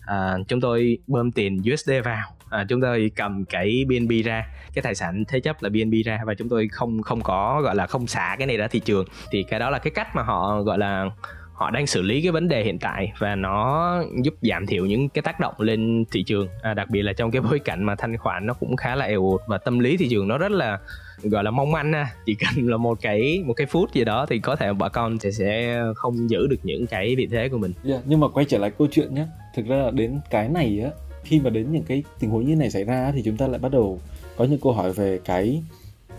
à, 0.00 0.36
chúng 0.48 0.60
tôi 0.60 0.98
bơm 1.06 1.32
tiền 1.32 1.62
USD 1.72 1.90
vào. 2.04 2.26
À, 2.50 2.64
chúng 2.68 2.80
tôi 2.80 3.10
cầm 3.16 3.44
cái 3.44 3.84
BNB 3.88 4.12
ra 4.24 4.46
cái 4.74 4.82
tài 4.82 4.94
sản 4.94 5.24
thế 5.28 5.40
chấp 5.40 5.62
là 5.62 5.68
BNB 5.68 5.94
ra 6.04 6.20
và 6.26 6.34
chúng 6.34 6.48
tôi 6.48 6.68
không 6.72 7.02
không 7.02 7.20
có 7.20 7.62
gọi 7.64 7.76
là 7.76 7.86
không 7.86 8.06
xả 8.06 8.36
cái 8.38 8.46
này 8.46 8.56
ra 8.56 8.68
thị 8.68 8.80
trường. 8.80 9.04
Thì 9.30 9.42
cái 9.42 9.60
đó 9.60 9.70
là 9.70 9.78
cái 9.78 9.90
cách 9.90 10.16
mà 10.16 10.22
họ 10.22 10.62
gọi 10.62 10.78
là 10.78 11.06
họ 11.60 11.70
đang 11.70 11.86
xử 11.86 12.02
lý 12.02 12.22
cái 12.22 12.32
vấn 12.32 12.48
đề 12.48 12.64
hiện 12.64 12.78
tại 12.78 13.12
và 13.18 13.34
nó 13.34 13.94
giúp 14.22 14.34
giảm 14.42 14.66
thiểu 14.66 14.86
những 14.86 15.08
cái 15.08 15.22
tác 15.22 15.40
động 15.40 15.54
lên 15.58 16.04
thị 16.12 16.22
trường 16.22 16.48
à, 16.62 16.74
đặc 16.74 16.90
biệt 16.90 17.02
là 17.02 17.12
trong 17.12 17.30
cái 17.30 17.42
bối 17.42 17.58
cảnh 17.58 17.84
mà 17.84 17.94
thanh 17.94 18.16
khoản 18.16 18.46
nó 18.46 18.54
cũng 18.54 18.76
khá 18.76 18.94
là 18.94 19.04
eo 19.04 19.22
ụt 19.22 19.40
và 19.46 19.58
tâm 19.58 19.78
lý 19.78 19.96
thị 19.96 20.08
trường 20.10 20.28
nó 20.28 20.38
rất 20.38 20.50
là 20.50 20.78
gọi 21.22 21.44
là 21.44 21.50
mong 21.50 21.72
manh 21.72 21.92
à. 21.92 22.08
chỉ 22.26 22.34
cần 22.34 22.68
là 22.68 22.76
một 22.76 22.98
cái 23.00 23.42
một 23.46 23.54
cái 23.54 23.66
phút 23.66 23.92
gì 23.92 24.04
đó 24.04 24.26
thì 24.26 24.38
có 24.38 24.56
thể 24.56 24.72
bà 24.72 24.88
con 24.88 25.18
sẽ 25.18 25.30
sẽ 25.30 25.82
không 25.94 26.30
giữ 26.30 26.46
được 26.46 26.56
những 26.62 26.86
cái 26.86 27.16
vị 27.16 27.26
thế 27.30 27.48
của 27.48 27.58
mình 27.58 27.72
yeah, 27.84 28.00
dạ, 28.00 28.02
nhưng 28.06 28.20
mà 28.20 28.28
quay 28.28 28.46
trở 28.48 28.58
lại 28.58 28.70
câu 28.78 28.88
chuyện 28.90 29.14
nhé 29.14 29.26
thực 29.54 29.66
ra 29.66 29.76
là 29.76 29.90
đến 29.90 30.20
cái 30.30 30.48
này 30.48 30.80
á 30.84 30.90
khi 31.24 31.40
mà 31.40 31.50
đến 31.50 31.72
những 31.72 31.84
cái 31.84 32.02
tình 32.20 32.30
huống 32.30 32.44
như 32.44 32.56
này 32.56 32.70
xảy 32.70 32.84
ra 32.84 33.12
thì 33.14 33.22
chúng 33.24 33.36
ta 33.36 33.46
lại 33.46 33.58
bắt 33.58 33.72
đầu 33.72 34.00
có 34.36 34.44
những 34.44 34.60
câu 34.60 34.72
hỏi 34.72 34.92
về 34.92 35.20
cái 35.24 35.62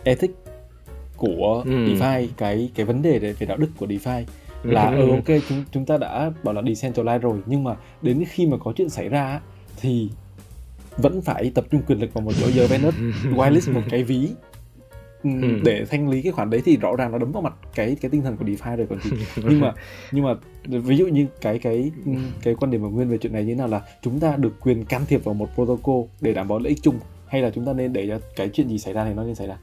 ethic 0.04 0.32
của 1.18 1.64
ừ. 1.66 1.72
DeFi 1.72 2.28
cái 2.38 2.70
cái 2.76 2.86
vấn 2.86 3.02
đề 3.02 3.20
về 3.20 3.46
đạo 3.48 3.58
đức 3.58 3.70
của 3.78 3.86
DeFi 3.86 4.24
là 4.64 4.90
ừ, 4.90 4.98
ừ 4.98 5.10
ok 5.16 5.42
chúng 5.50 5.64
chúng 5.72 5.86
ta 5.86 5.98
đã 5.98 6.32
bảo 6.44 6.54
là 6.54 6.62
decentralize 6.62 7.20
rồi 7.20 7.40
nhưng 7.46 7.64
mà 7.64 7.76
đến 8.02 8.24
khi 8.30 8.46
mà 8.46 8.58
có 8.58 8.74
chuyện 8.76 8.90
xảy 8.90 9.10
ra 9.10 9.42
thì 9.78 10.10
vẫn 10.98 11.22
phải 11.22 11.52
tập 11.56 11.66
trung 11.72 11.82
quyền 11.88 12.00
lực 12.00 12.14
vào 12.14 12.22
một 12.22 12.32
chỗ 12.42 12.48
giờ 12.52 12.68
Venus 12.68 12.96
whitelist 13.36 13.74
một 13.74 13.82
cái 13.90 14.04
ví. 14.04 14.30
Ừ. 15.24 15.30
để 15.64 15.86
thanh 15.90 16.10
lý 16.10 16.22
cái 16.22 16.32
khoản 16.32 16.50
đấy 16.50 16.62
thì 16.66 16.78
rõ 16.78 16.96
ràng 16.98 17.12
nó 17.12 17.18
đấm 17.18 17.32
vào 17.32 17.42
mặt 17.42 17.54
cái 17.76 17.98
cái 18.02 18.10
tinh 18.10 18.22
thần 18.22 18.38
của 18.38 18.46
DeFi 18.46 18.78
rồi 18.78 18.88
còn 18.90 19.00
gì. 19.02 19.12
Nhưng 19.36 19.60
mà 19.60 19.74
nhưng 20.12 20.26
mà 20.26 20.34
ví 20.66 20.98
dụ 20.98 21.08
như 21.08 21.28
cái 21.42 21.60
cái 21.60 21.92
cái 22.42 22.56
quan 22.56 22.72
điểm 22.72 22.82
của 22.82 22.90
nguyên 22.90 23.10
về 23.10 23.18
chuyện 23.18 23.34
này 23.34 23.44
như 23.44 23.54
thế 23.54 23.58
nào 23.58 23.68
là 23.68 23.82
chúng 24.02 24.20
ta 24.20 24.36
được 24.36 24.60
quyền 24.62 24.86
can 24.86 25.06
thiệp 25.08 25.24
vào 25.24 25.34
một 25.34 25.50
protocol 25.56 26.04
để 26.22 26.34
đảm 26.34 26.48
bảo 26.48 26.60
lợi 26.60 26.70
ích 26.70 26.80
chung 26.82 27.00
hay 27.28 27.42
là 27.42 27.50
chúng 27.50 27.66
ta 27.66 27.74
nên 27.74 27.94
để 27.94 28.08
cho 28.08 28.20
cái 28.36 28.50
chuyện 28.54 28.70
gì 28.70 28.78
xảy 28.78 28.94
ra 28.94 29.06
thì 29.06 29.14
nó 29.14 29.24
nên 29.24 29.36
xảy 29.36 29.48
ra 29.48 29.58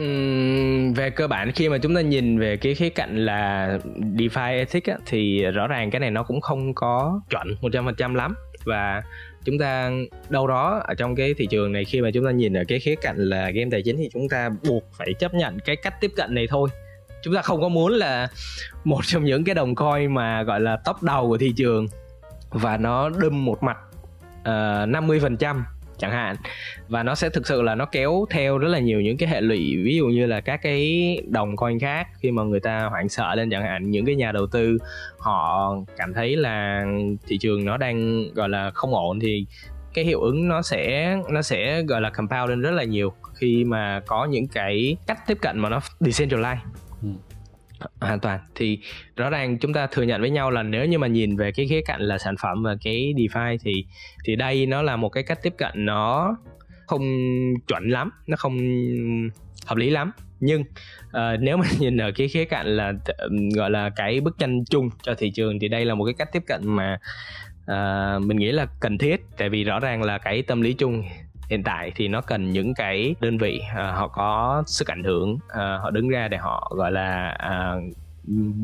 Uhm, 0.00 0.92
về 0.92 1.10
cơ 1.10 1.28
bản 1.28 1.52
khi 1.52 1.68
mà 1.68 1.78
chúng 1.78 1.94
ta 1.94 2.00
nhìn 2.00 2.38
về 2.38 2.56
cái 2.56 2.74
khía 2.74 2.88
cạnh 2.88 3.24
là 3.24 3.78
DeFi 4.16 4.58
ethics 4.58 4.88
á, 4.88 4.96
thì 5.06 5.44
rõ 5.44 5.66
ràng 5.66 5.90
cái 5.90 6.00
này 6.00 6.10
nó 6.10 6.22
cũng 6.22 6.40
không 6.40 6.74
có 6.74 7.20
chuẩn 7.30 7.46
100% 7.60 8.14
lắm. 8.14 8.34
Và 8.64 9.02
chúng 9.44 9.58
ta 9.58 9.90
đâu 10.28 10.46
đó 10.46 10.82
ở 10.84 10.94
trong 10.94 11.14
cái 11.16 11.34
thị 11.34 11.46
trường 11.50 11.72
này 11.72 11.84
khi 11.84 12.00
mà 12.00 12.10
chúng 12.10 12.24
ta 12.24 12.30
nhìn 12.30 12.56
ở 12.56 12.64
cái 12.68 12.78
khía 12.78 12.94
cạnh 12.94 13.16
là 13.16 13.50
game 13.50 13.68
tài 13.70 13.82
chính 13.82 13.96
thì 13.96 14.08
chúng 14.12 14.28
ta 14.28 14.50
buộc 14.68 14.82
phải 14.98 15.14
chấp 15.18 15.34
nhận 15.34 15.58
cái 15.64 15.76
cách 15.76 16.00
tiếp 16.00 16.10
cận 16.16 16.34
này 16.34 16.46
thôi. 16.50 16.68
Chúng 17.22 17.34
ta 17.34 17.42
không 17.42 17.60
có 17.60 17.68
muốn 17.68 17.92
là 17.92 18.28
một 18.84 19.00
trong 19.06 19.24
những 19.24 19.44
cái 19.44 19.54
đồng 19.54 19.74
coin 19.74 20.14
mà 20.14 20.42
gọi 20.42 20.60
là 20.60 20.76
top 20.84 21.02
đầu 21.02 21.28
của 21.28 21.38
thị 21.38 21.52
trường 21.56 21.86
và 22.50 22.76
nó 22.76 23.08
đâm 23.08 23.44
một 23.44 23.62
mặt 23.62 23.76
ờ, 24.44 24.82
uh, 24.82 24.88
50% 24.88 25.62
chẳng 25.98 26.10
hạn. 26.10 26.36
Và 26.88 27.02
nó 27.02 27.14
sẽ 27.14 27.28
thực 27.28 27.46
sự 27.46 27.62
là 27.62 27.74
nó 27.74 27.84
kéo 27.84 28.26
theo 28.30 28.58
rất 28.58 28.68
là 28.68 28.78
nhiều 28.78 29.00
những 29.00 29.16
cái 29.16 29.28
hệ 29.28 29.40
lụy, 29.40 29.76
ví 29.84 29.96
dụ 29.96 30.06
như 30.06 30.26
là 30.26 30.40
các 30.40 30.62
cái 30.62 31.18
đồng 31.28 31.56
coin 31.56 31.78
khác 31.78 32.08
khi 32.20 32.30
mà 32.30 32.42
người 32.42 32.60
ta 32.60 32.84
hoảng 32.90 33.08
sợ 33.08 33.34
lên 33.34 33.50
chẳng 33.50 33.62
hạn. 33.62 33.90
Những 33.90 34.06
cái 34.06 34.14
nhà 34.14 34.32
đầu 34.32 34.46
tư, 34.46 34.78
họ 35.18 35.72
cảm 35.96 36.14
thấy 36.14 36.36
là 36.36 36.84
thị 37.26 37.38
trường 37.38 37.64
nó 37.64 37.76
đang, 37.76 38.24
gọi 38.34 38.48
là, 38.48 38.70
không 38.70 38.94
ổn 38.94 39.20
thì 39.20 39.46
cái 39.94 40.04
hiệu 40.04 40.20
ứng 40.20 40.48
nó 40.48 40.62
sẽ 40.62 41.16
nó 41.30 41.42
sẽ, 41.42 41.82
gọi 41.82 42.00
là, 42.00 42.10
compound 42.10 42.50
lên 42.50 42.60
rất 42.60 42.70
là 42.70 42.84
nhiều 42.84 43.12
khi 43.34 43.64
mà 43.64 44.00
có 44.06 44.24
những 44.24 44.48
cái 44.48 44.96
cách 45.06 45.18
tiếp 45.26 45.38
cận 45.40 45.58
mà 45.58 45.68
nó 45.68 45.80
decentralized. 46.00 46.56
Ừ 47.02 47.08
hoàn 48.00 48.20
toàn. 48.20 48.40
Thì 48.54 48.78
rõ 49.16 49.30
ràng 49.30 49.58
chúng 49.58 49.72
ta 49.72 49.86
thừa 49.86 50.02
nhận 50.02 50.20
với 50.20 50.30
nhau 50.30 50.50
là 50.50 50.62
nếu 50.62 50.86
như 50.86 50.98
mà 50.98 51.06
nhìn 51.06 51.36
về 51.36 51.52
cái 51.52 51.66
khía 51.66 51.80
cạnh 51.86 52.00
là 52.00 52.18
sản 52.18 52.34
phẩm 52.42 52.62
và 52.62 52.76
cái 52.84 53.14
DeFi 53.16 53.58
thì 53.60 53.84
thì 54.24 54.36
đây 54.36 54.66
nó 54.66 54.82
là 54.82 54.96
một 54.96 55.08
cái 55.08 55.22
cách 55.22 55.38
tiếp 55.42 55.54
cận 55.58 55.72
nó 55.74 56.36
không 56.86 57.02
chuẩn 57.66 57.88
lắm 57.88 58.10
nó 58.26 58.36
không 58.36 58.58
hợp 59.66 59.76
lý 59.76 59.90
lắm. 59.90 60.12
Nhưng 60.40 60.60
uh, 61.06 61.40
nếu 61.40 61.56
mà 61.56 61.66
nhìn 61.78 61.96
ở 61.96 62.10
cái 62.16 62.28
khía 62.28 62.44
cạnh 62.44 62.66
là 62.66 62.92
gọi 63.54 63.70
là 63.70 63.90
cái 63.96 64.20
bức 64.20 64.38
tranh 64.38 64.64
chung 64.70 64.90
cho 65.02 65.14
thị 65.14 65.30
trường 65.30 65.58
thì 65.58 65.68
đây 65.68 65.84
là 65.84 65.94
một 65.94 66.04
cái 66.04 66.14
cách 66.18 66.28
tiếp 66.32 66.42
cận 66.46 66.60
mà 66.64 66.98
uh, 67.62 68.22
mình 68.22 68.36
nghĩ 68.36 68.52
là 68.52 68.66
cần 68.80 68.98
thiết. 68.98 69.20
Tại 69.36 69.48
vì 69.48 69.64
rõ 69.64 69.80
ràng 69.80 70.02
là 70.02 70.18
cái 70.18 70.42
tâm 70.42 70.60
lý 70.60 70.72
chung 70.72 71.02
hiện 71.50 71.62
tại 71.62 71.92
thì 71.96 72.08
nó 72.08 72.20
cần 72.20 72.50
những 72.50 72.74
cái 72.74 73.14
đơn 73.20 73.38
vị 73.38 73.60
uh, 73.72 73.76
họ 73.76 74.08
có 74.08 74.62
sức 74.66 74.88
ảnh 74.88 75.04
hưởng 75.04 75.32
uh, 75.34 75.54
họ 75.54 75.90
đứng 75.90 76.08
ra 76.08 76.28
để 76.28 76.36
họ 76.36 76.72
gọi 76.76 76.92
là 76.92 77.38
uh, 77.78 77.82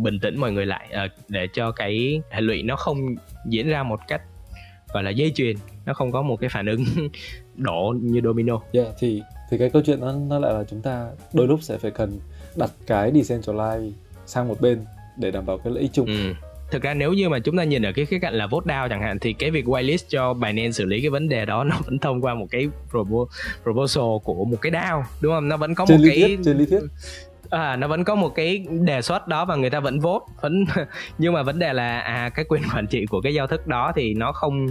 bình 0.03 0.19
tĩnh 0.23 0.41
mọi 0.41 0.53
người 0.53 0.67
lại 0.67 0.89
uh, 1.05 1.11
để 1.29 1.49
cho 1.55 1.73
cái 1.73 2.23
hệ 2.31 2.41
lụy 2.41 2.63
nó 2.63 2.77
không 2.77 2.99
diễn 3.47 3.69
ra 3.69 3.83
một 3.83 4.01
cách 4.09 4.23
gọi 4.93 5.03
là 5.03 5.11
dây 5.11 5.33
chuyền 5.35 5.57
nó 5.87 5.95
không 5.95 6.13
có 6.13 6.23
một 6.23 6.37
cái 6.41 6.51
phản 6.51 6.67
ứng 6.67 6.85
đổ 7.57 7.95
như 8.01 8.21
domino. 8.25 8.61
Yeah, 8.73 8.89
thì 8.99 9.23
thì 9.51 9.59
cái 9.59 9.71
câu 9.71 9.83
chuyện 9.83 10.01
nó 10.01 10.13
nó 10.13 10.39
lại 10.39 10.53
là 10.55 10.65
chúng 10.65 10.83
ta 10.83 11.11
đôi 11.33 11.47
lúc 11.47 11.63
sẽ 11.63 11.79
phải 11.79 11.91
cần 11.91 12.21
đặt 12.57 12.71
cái 12.87 13.13
decentralize 13.13 13.91
sang 14.27 14.49
một 14.49 14.61
bên 14.61 14.85
để 15.17 15.31
đảm 15.31 15.47
bảo 15.47 15.59
cái 15.59 15.73
lợi 15.73 15.83
ích 15.83 15.91
chung. 15.93 16.07
Ừ 16.07 16.35
thực 16.73 16.83
ra 16.83 16.95
nếu 16.95 17.13
như 17.13 17.29
mà 17.29 17.39
chúng 17.39 17.57
ta 17.57 17.65
nhìn 17.65 17.83
ở 17.83 17.93
cái 17.93 18.07
khía 18.07 18.19
cạnh 18.19 18.35
là 18.35 18.47
vote 18.47 18.75
down 18.75 18.89
chẳng 18.89 19.03
hạn 19.03 19.19
thì 19.19 19.33
cái 19.33 19.51
việc 19.51 19.65
whitelist 19.65 20.05
cho 20.09 20.35
Binance 20.35 20.73
xử 20.73 20.85
lý 20.85 21.01
cái 21.01 21.11
vấn 21.11 21.29
đề 21.29 21.45
đó 21.45 21.65
nó 21.71 21.77
vẫn 21.85 21.99
thông 21.99 22.21
qua 22.21 22.35
một 22.35 22.47
cái 22.51 22.69
proposal 23.65 24.05
của 24.25 24.45
một 24.45 24.57
cái 24.61 24.73
DAO 24.73 25.05
đúng 25.21 25.33
không? 25.33 25.49
Nó 25.49 25.57
vẫn 25.57 25.75
có 25.75 25.87
trên 25.87 25.99
một 25.99 26.05
lý 26.05 26.11
cái 26.11 26.21
thuyết, 26.21 26.39
trên 26.45 26.59
lý 26.59 26.67
thuyết. 26.67 26.81
À, 27.51 27.77
nó 27.77 27.89
vẫn 27.89 28.05
có 28.05 28.15
một 28.15 28.35
cái 28.35 28.67
đề 28.71 29.03
xuất 29.03 29.29
đó 29.29 29.45
và 29.45 29.57
người 29.57 29.71
ta 29.71 29.81
vẫn 29.81 30.01
vote 30.01 30.25
vẫn 30.41 30.65
nhưng 31.19 31.33
mà 31.33 31.43
vấn 31.43 31.59
đề 31.59 31.73
là 31.73 32.01
à 32.01 32.29
cái 32.29 32.45
quyền 32.49 32.63
quản 32.75 32.87
trị 32.87 33.07
của 33.07 33.21
cái 33.21 33.35
giao 33.35 33.47
thức 33.47 33.67
đó 33.67 33.93
thì 33.97 34.15
nó 34.15 34.33
không 34.33 34.67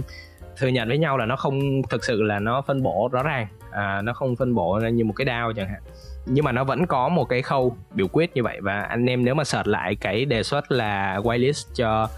thừa 0.56 0.68
nhận 0.68 0.88
với 0.88 0.98
nhau 0.98 1.18
là 1.18 1.26
nó 1.26 1.36
không 1.36 1.82
thực 1.90 2.04
sự 2.04 2.22
là 2.22 2.38
nó 2.38 2.62
phân 2.62 2.82
bổ 2.82 3.08
rõ 3.12 3.22
ràng 3.22 3.46
à, 3.72 4.02
nó 4.02 4.12
không 4.12 4.36
phân 4.36 4.54
bổ 4.54 4.80
như 4.92 5.04
một 5.04 5.12
cái 5.16 5.26
DAO 5.26 5.52
chẳng 5.52 5.68
hạn. 5.68 5.82
Nhưng 6.26 6.44
mà 6.44 6.52
nó 6.52 6.64
vẫn 6.64 6.86
có 6.86 7.08
một 7.08 7.24
cái 7.24 7.42
khâu 7.42 7.76
biểu 7.94 8.08
quyết 8.08 8.30
như 8.34 8.42
vậy. 8.42 8.58
Và 8.62 8.80
anh 8.80 9.06
em 9.06 9.24
nếu 9.24 9.34
mà 9.34 9.44
search 9.44 9.68
lại 9.68 9.94
cái 9.94 10.24
đề 10.24 10.42
xuất 10.42 10.72
là 10.72 11.18
whitelist 11.22 11.74
cho 11.74 12.08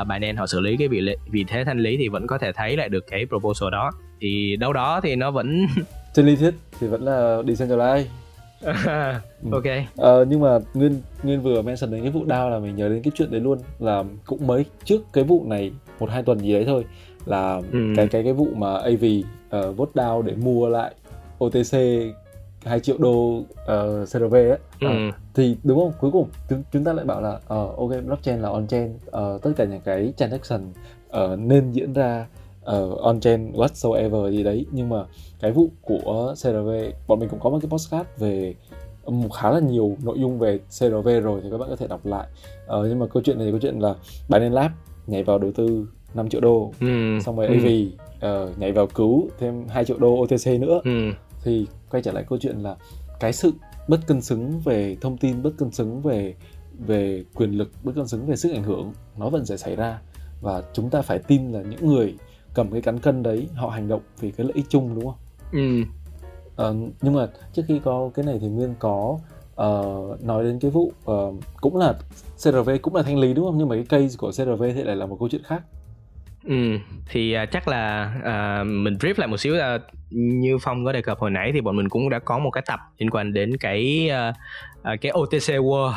uh, 0.00 0.08
Binance 0.08 0.38
họ 0.38 0.46
xử 0.46 0.60
lý 0.60 0.76
cái 0.76 0.88
vị 0.88 1.16
vị 1.30 1.44
thế 1.48 1.64
thanh 1.64 1.78
lý 1.78 1.96
thì 1.96 2.08
vẫn 2.08 2.26
có 2.26 2.38
thể 2.38 2.52
thấy 2.52 2.76
lại 2.76 2.88
được 2.88 3.04
cái 3.10 3.26
proposal 3.26 3.70
đó. 3.70 3.90
Thì 4.20 4.56
đâu 4.56 4.72
đó 4.72 5.00
thì 5.00 5.16
nó 5.16 5.30
vẫn 5.30 5.66
trên 6.14 6.26
lý 6.26 6.36
thuyết 6.36 6.54
thì 6.80 6.86
vẫn 6.86 7.02
là 7.02 7.42
decentralized. 7.42 8.04
Ừ. 8.60 8.72
ok. 9.52 9.64
Ờ, 9.96 10.24
nhưng 10.28 10.40
mà 10.40 10.58
nguyên 10.74 11.00
nguyên 11.22 11.42
vừa 11.42 11.62
mention 11.62 11.90
đến 11.90 12.02
cái 12.02 12.10
vụ 12.10 12.24
đao 12.24 12.50
là 12.50 12.58
mình 12.58 12.76
nhớ 12.76 12.88
đến 12.88 13.02
cái 13.02 13.12
chuyện 13.14 13.30
đấy 13.30 13.40
luôn. 13.40 13.58
Là 13.78 14.04
cũng 14.26 14.46
mới 14.46 14.64
trước 14.84 15.12
cái 15.12 15.24
vụ 15.24 15.44
này 15.46 15.72
một 15.98 16.10
hai 16.10 16.22
tuần 16.22 16.38
gì 16.38 16.52
đấy 16.52 16.64
thôi. 16.66 16.84
Là 17.26 17.60
ừ. 17.72 17.92
cái 17.96 18.08
cái 18.08 18.22
cái 18.22 18.32
vụ 18.32 18.48
mà 18.54 18.74
AV 18.74 19.04
uh, 19.04 19.76
vote 19.76 19.92
down 19.94 20.22
để 20.22 20.34
mua 20.34 20.68
lại 20.68 20.94
OTC 21.46 21.76
2 22.64 22.80
triệu 22.80 22.96
đô 22.98 23.38
uh, 23.38 23.46
ờ, 23.66 24.04
CRV 24.04 24.34
ấy 24.34 24.58
ừ. 24.80 24.88
uh, 25.08 25.14
thì 25.34 25.56
đúng 25.64 25.78
không 25.78 25.92
cuối 26.00 26.10
cùng 26.10 26.28
chúng, 26.48 26.62
chúng 26.72 26.84
ta 26.84 26.92
lại 26.92 27.04
bảo 27.04 27.20
là 27.20 27.34
uh, 27.34 27.76
ok 27.78 27.90
blockchain 28.06 28.42
là 28.42 28.48
on 28.48 28.66
chain 28.66 28.94
uh, 29.06 29.42
tất 29.42 29.50
cả 29.56 29.64
những 29.64 29.80
cái 29.84 30.12
transaction 30.16 30.60
uh, 31.08 31.38
nên 31.38 31.72
diễn 31.72 31.92
ra 31.92 32.26
uh, 32.60 32.98
on 32.98 33.20
chain 33.20 33.52
whatsoever 33.52 34.30
gì 34.30 34.42
đấy 34.42 34.66
nhưng 34.70 34.88
mà 34.88 35.04
cái 35.40 35.52
vụ 35.52 35.68
của 35.82 36.34
CRV 36.42 36.70
bọn 37.06 37.20
mình 37.20 37.28
cũng 37.28 37.40
có 37.40 37.50
một 37.50 37.58
cái 37.62 37.70
postcard 37.70 38.08
về 38.18 38.54
um, 39.04 39.28
khá 39.28 39.50
là 39.50 39.60
nhiều 39.60 39.96
nội 40.02 40.20
dung 40.20 40.38
về 40.38 40.58
CRV 40.78 41.08
rồi 41.22 41.40
thì 41.42 41.50
các 41.50 41.58
bạn 41.58 41.68
có 41.70 41.76
thể 41.76 41.86
đọc 41.86 42.06
lại 42.06 42.26
uh, 42.64 42.86
nhưng 42.88 42.98
mà 42.98 43.06
câu 43.06 43.22
chuyện 43.22 43.38
này 43.38 43.50
câu 43.50 43.60
chuyện 43.60 43.78
là 43.78 43.94
Binance 44.28 44.54
Lab 44.54 44.70
nhảy 45.06 45.22
vào 45.22 45.38
đầu 45.38 45.52
tư 45.52 45.86
5 46.14 46.28
triệu 46.28 46.40
đô 46.40 46.72
ừ. 46.80 47.18
xong 47.24 47.36
rồi 47.36 47.46
ừ. 47.46 47.54
AV 47.54 47.66
uh, 48.26 48.58
nhảy 48.58 48.72
vào 48.72 48.86
cứu 48.86 49.28
thêm 49.38 49.68
2 49.68 49.84
triệu 49.84 49.98
đô 49.98 50.22
OTC 50.22 50.60
nữa 50.60 50.80
ừ 50.84 51.10
thì 51.44 51.66
quay 51.90 52.02
trở 52.02 52.12
lại 52.12 52.24
câu 52.28 52.38
chuyện 52.38 52.58
là 52.58 52.76
cái 53.20 53.32
sự 53.32 53.52
bất 53.88 54.06
cân 54.06 54.20
xứng 54.20 54.60
về 54.60 54.96
thông 55.00 55.18
tin 55.18 55.42
bất 55.42 55.50
cân 55.58 55.70
xứng 55.70 56.02
về 56.02 56.34
về 56.78 57.24
quyền 57.34 57.50
lực 57.50 57.70
bất 57.82 57.92
cân 57.94 58.08
xứng 58.08 58.26
về 58.26 58.36
sức 58.36 58.52
ảnh 58.52 58.62
hưởng 58.62 58.92
nó 59.16 59.28
vẫn 59.28 59.46
sẽ 59.46 59.56
xảy 59.56 59.76
ra 59.76 60.00
và 60.40 60.62
chúng 60.72 60.90
ta 60.90 61.02
phải 61.02 61.18
tin 61.18 61.52
là 61.52 61.62
những 61.62 61.86
người 61.86 62.14
cầm 62.54 62.70
cái 62.72 62.80
cán 62.80 62.98
cân 62.98 63.22
đấy 63.22 63.48
họ 63.54 63.68
hành 63.68 63.88
động 63.88 64.00
vì 64.20 64.30
cái 64.30 64.46
lợi 64.46 64.52
ích 64.54 64.66
chung 64.68 64.94
đúng 64.94 65.04
không? 65.04 65.18
Ừ. 65.52 65.82
À, 66.56 66.66
nhưng 67.02 67.14
mà 67.14 67.28
trước 67.52 67.62
khi 67.68 67.80
có 67.84 68.10
cái 68.14 68.24
này 68.24 68.38
thì 68.40 68.48
nguyên 68.48 68.74
có 68.78 69.18
uh, 69.54 70.24
nói 70.24 70.44
đến 70.44 70.58
cái 70.58 70.70
vụ 70.70 70.92
uh, 71.10 71.34
cũng 71.60 71.76
là 71.76 71.94
CRV 72.36 72.70
cũng 72.82 72.94
là 72.94 73.02
thanh 73.02 73.18
lý 73.18 73.34
đúng 73.34 73.46
không? 73.46 73.58
Nhưng 73.58 73.68
mà 73.68 73.74
cái 73.74 73.84
case 73.84 74.16
của 74.18 74.30
CRV 74.30 74.62
thì 74.74 74.82
lại 74.82 74.96
là 74.96 75.06
một 75.06 75.16
câu 75.18 75.28
chuyện 75.28 75.42
khác. 75.44 75.62
Ừ, 76.44 76.78
thì 77.06 77.36
uh, 77.42 77.50
chắc 77.50 77.68
là 77.68 78.12
uh, 78.18 78.66
mình 78.66 78.94
brief 78.94 79.14
lại 79.16 79.28
một 79.28 79.36
xíu 79.36 79.54
uh, 79.54 79.82
như 80.10 80.58
Phong 80.62 80.84
có 80.84 80.92
đề 80.92 81.02
cập 81.02 81.18
hồi 81.18 81.30
nãy 81.30 81.50
thì 81.54 81.60
bọn 81.60 81.76
mình 81.76 81.88
cũng 81.88 82.10
đã 82.10 82.18
có 82.18 82.38
một 82.38 82.50
cái 82.50 82.62
tập 82.66 82.80
liên 82.98 83.10
quan 83.10 83.32
đến 83.32 83.56
cái 83.56 84.10
uh, 84.28 84.34
uh, 84.92 85.00
cái 85.00 85.12
OTC 85.12 85.64
Wars 85.64 85.92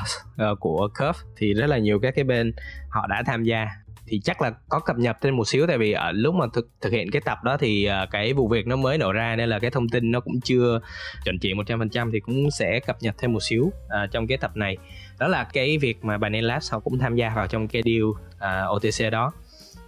uh, 0.52 0.60
của 0.60 0.90
Curve. 1.00 1.20
Thì 1.38 1.54
rất 1.54 1.68
là 1.68 1.78
nhiều 1.78 2.00
các 2.00 2.16
cái 2.16 2.24
bên 2.24 2.54
họ 2.90 3.08
đã 3.08 3.24
tham 3.26 3.44
gia. 3.44 3.68
Thì 4.10 4.20
chắc 4.20 4.42
là 4.42 4.52
có 4.70 4.80
cập 4.80 4.98
nhật 4.98 5.18
thêm 5.22 5.36
một 5.36 5.48
xíu 5.48 5.68
tại 5.68 5.78
vì 5.78 5.92
ở 5.92 6.12
lúc 6.12 6.36
mà 6.36 6.46
thực 6.54 6.70
thực 6.82 6.94
hiện 6.94 7.12
cái 7.12 7.22
tập 7.26 7.44
đó 7.44 7.58
thì 7.58 7.90
uh, 8.04 8.10
cái 8.12 8.34
vụ 8.34 8.48
việc 8.48 8.68
nó 8.68 8.76
mới 8.76 8.98
nổ 8.98 9.12
ra 9.12 9.36
nên 9.36 9.50
là 9.50 9.60
cái 9.60 9.72
thông 9.72 9.90
tin 9.90 10.12
nó 10.12 10.20
cũng 10.20 10.42
chưa 10.42 10.80
chuẩn 11.26 11.40
chỉ 11.40 11.54
100% 11.54 12.12
thì 12.12 12.20
cũng 12.20 12.52
sẽ 12.52 12.80
cập 12.80 12.98
nhật 13.02 13.16
thêm 13.18 13.34
một 13.34 13.44
xíu 13.44 13.64
uh, 13.64 14.12
trong 14.12 14.28
cái 14.28 14.38
tập 14.38 14.52
này. 14.56 14.78
Đó 15.20 15.28
là 15.28 15.44
cái 15.44 15.78
việc 15.78 16.06
mà 16.06 16.18
Binance 16.18 16.48
Labs 16.48 16.72
họ 16.72 16.80
cũng 16.80 17.00
tham 17.00 17.16
gia 17.16 17.30
vào 17.36 17.48
trong 17.48 17.68
cái 17.68 17.82
deal 17.86 18.04
uh, 18.04 18.76
OTC 18.76 19.12
đó 19.12 19.32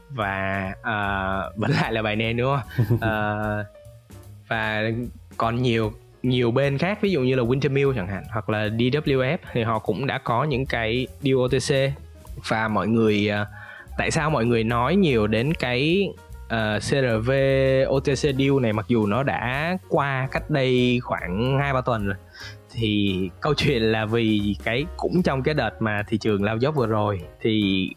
và 0.09 0.71
uh, 0.79 1.57
vẫn 1.57 1.71
lại 1.71 1.93
là 1.93 2.01
bài 2.01 2.15
nền 2.15 2.37
đúng 2.37 2.57
không 2.57 2.85
uh, 2.95 3.65
và 4.47 4.83
còn 5.37 5.61
nhiều 5.61 5.93
nhiều 6.23 6.51
bên 6.51 6.77
khác 6.77 7.01
ví 7.01 7.11
dụ 7.11 7.21
như 7.21 7.35
là 7.35 7.43
Wintermill 7.43 7.93
chẳng 7.95 8.07
hạn 8.07 8.23
hoặc 8.31 8.49
là 8.49 8.67
DWF 8.67 9.37
thì 9.51 9.63
họ 9.63 9.79
cũng 9.79 10.07
đã 10.07 10.17
có 10.17 10.43
những 10.43 10.65
cái 10.65 11.07
deal 11.21 11.35
OTC 11.35 11.93
và 12.47 12.67
mọi 12.67 12.87
người 12.87 13.31
uh, 13.41 13.47
tại 13.97 14.11
sao 14.11 14.29
mọi 14.29 14.45
người 14.45 14.63
nói 14.63 14.95
nhiều 14.95 15.27
đến 15.27 15.53
cái 15.53 16.09
uh, 16.45 16.81
CRV 16.89 17.31
OTC 17.87 18.37
deal 18.37 18.59
này 18.61 18.73
mặc 18.73 18.85
dù 18.87 19.05
nó 19.05 19.23
đã 19.23 19.77
qua 19.89 20.27
cách 20.31 20.49
đây 20.49 20.99
khoảng 21.03 21.59
hai 21.59 21.73
ba 21.73 21.81
tuần 21.81 22.05
rồi. 22.05 22.15
Thì 22.71 23.29
câu 23.41 23.53
chuyện 23.57 23.81
là 23.81 24.05
vì 24.05 24.55
cái 24.63 24.85
cũng 24.97 25.23
trong 25.23 25.43
cái 25.43 25.53
đợt 25.53 25.81
mà 25.81 26.03
thị 26.07 26.17
trường 26.17 26.43
lao 26.43 26.57
dốc 26.57 26.75
vừa 26.75 26.87
rồi 26.87 27.21
thì 27.41 27.89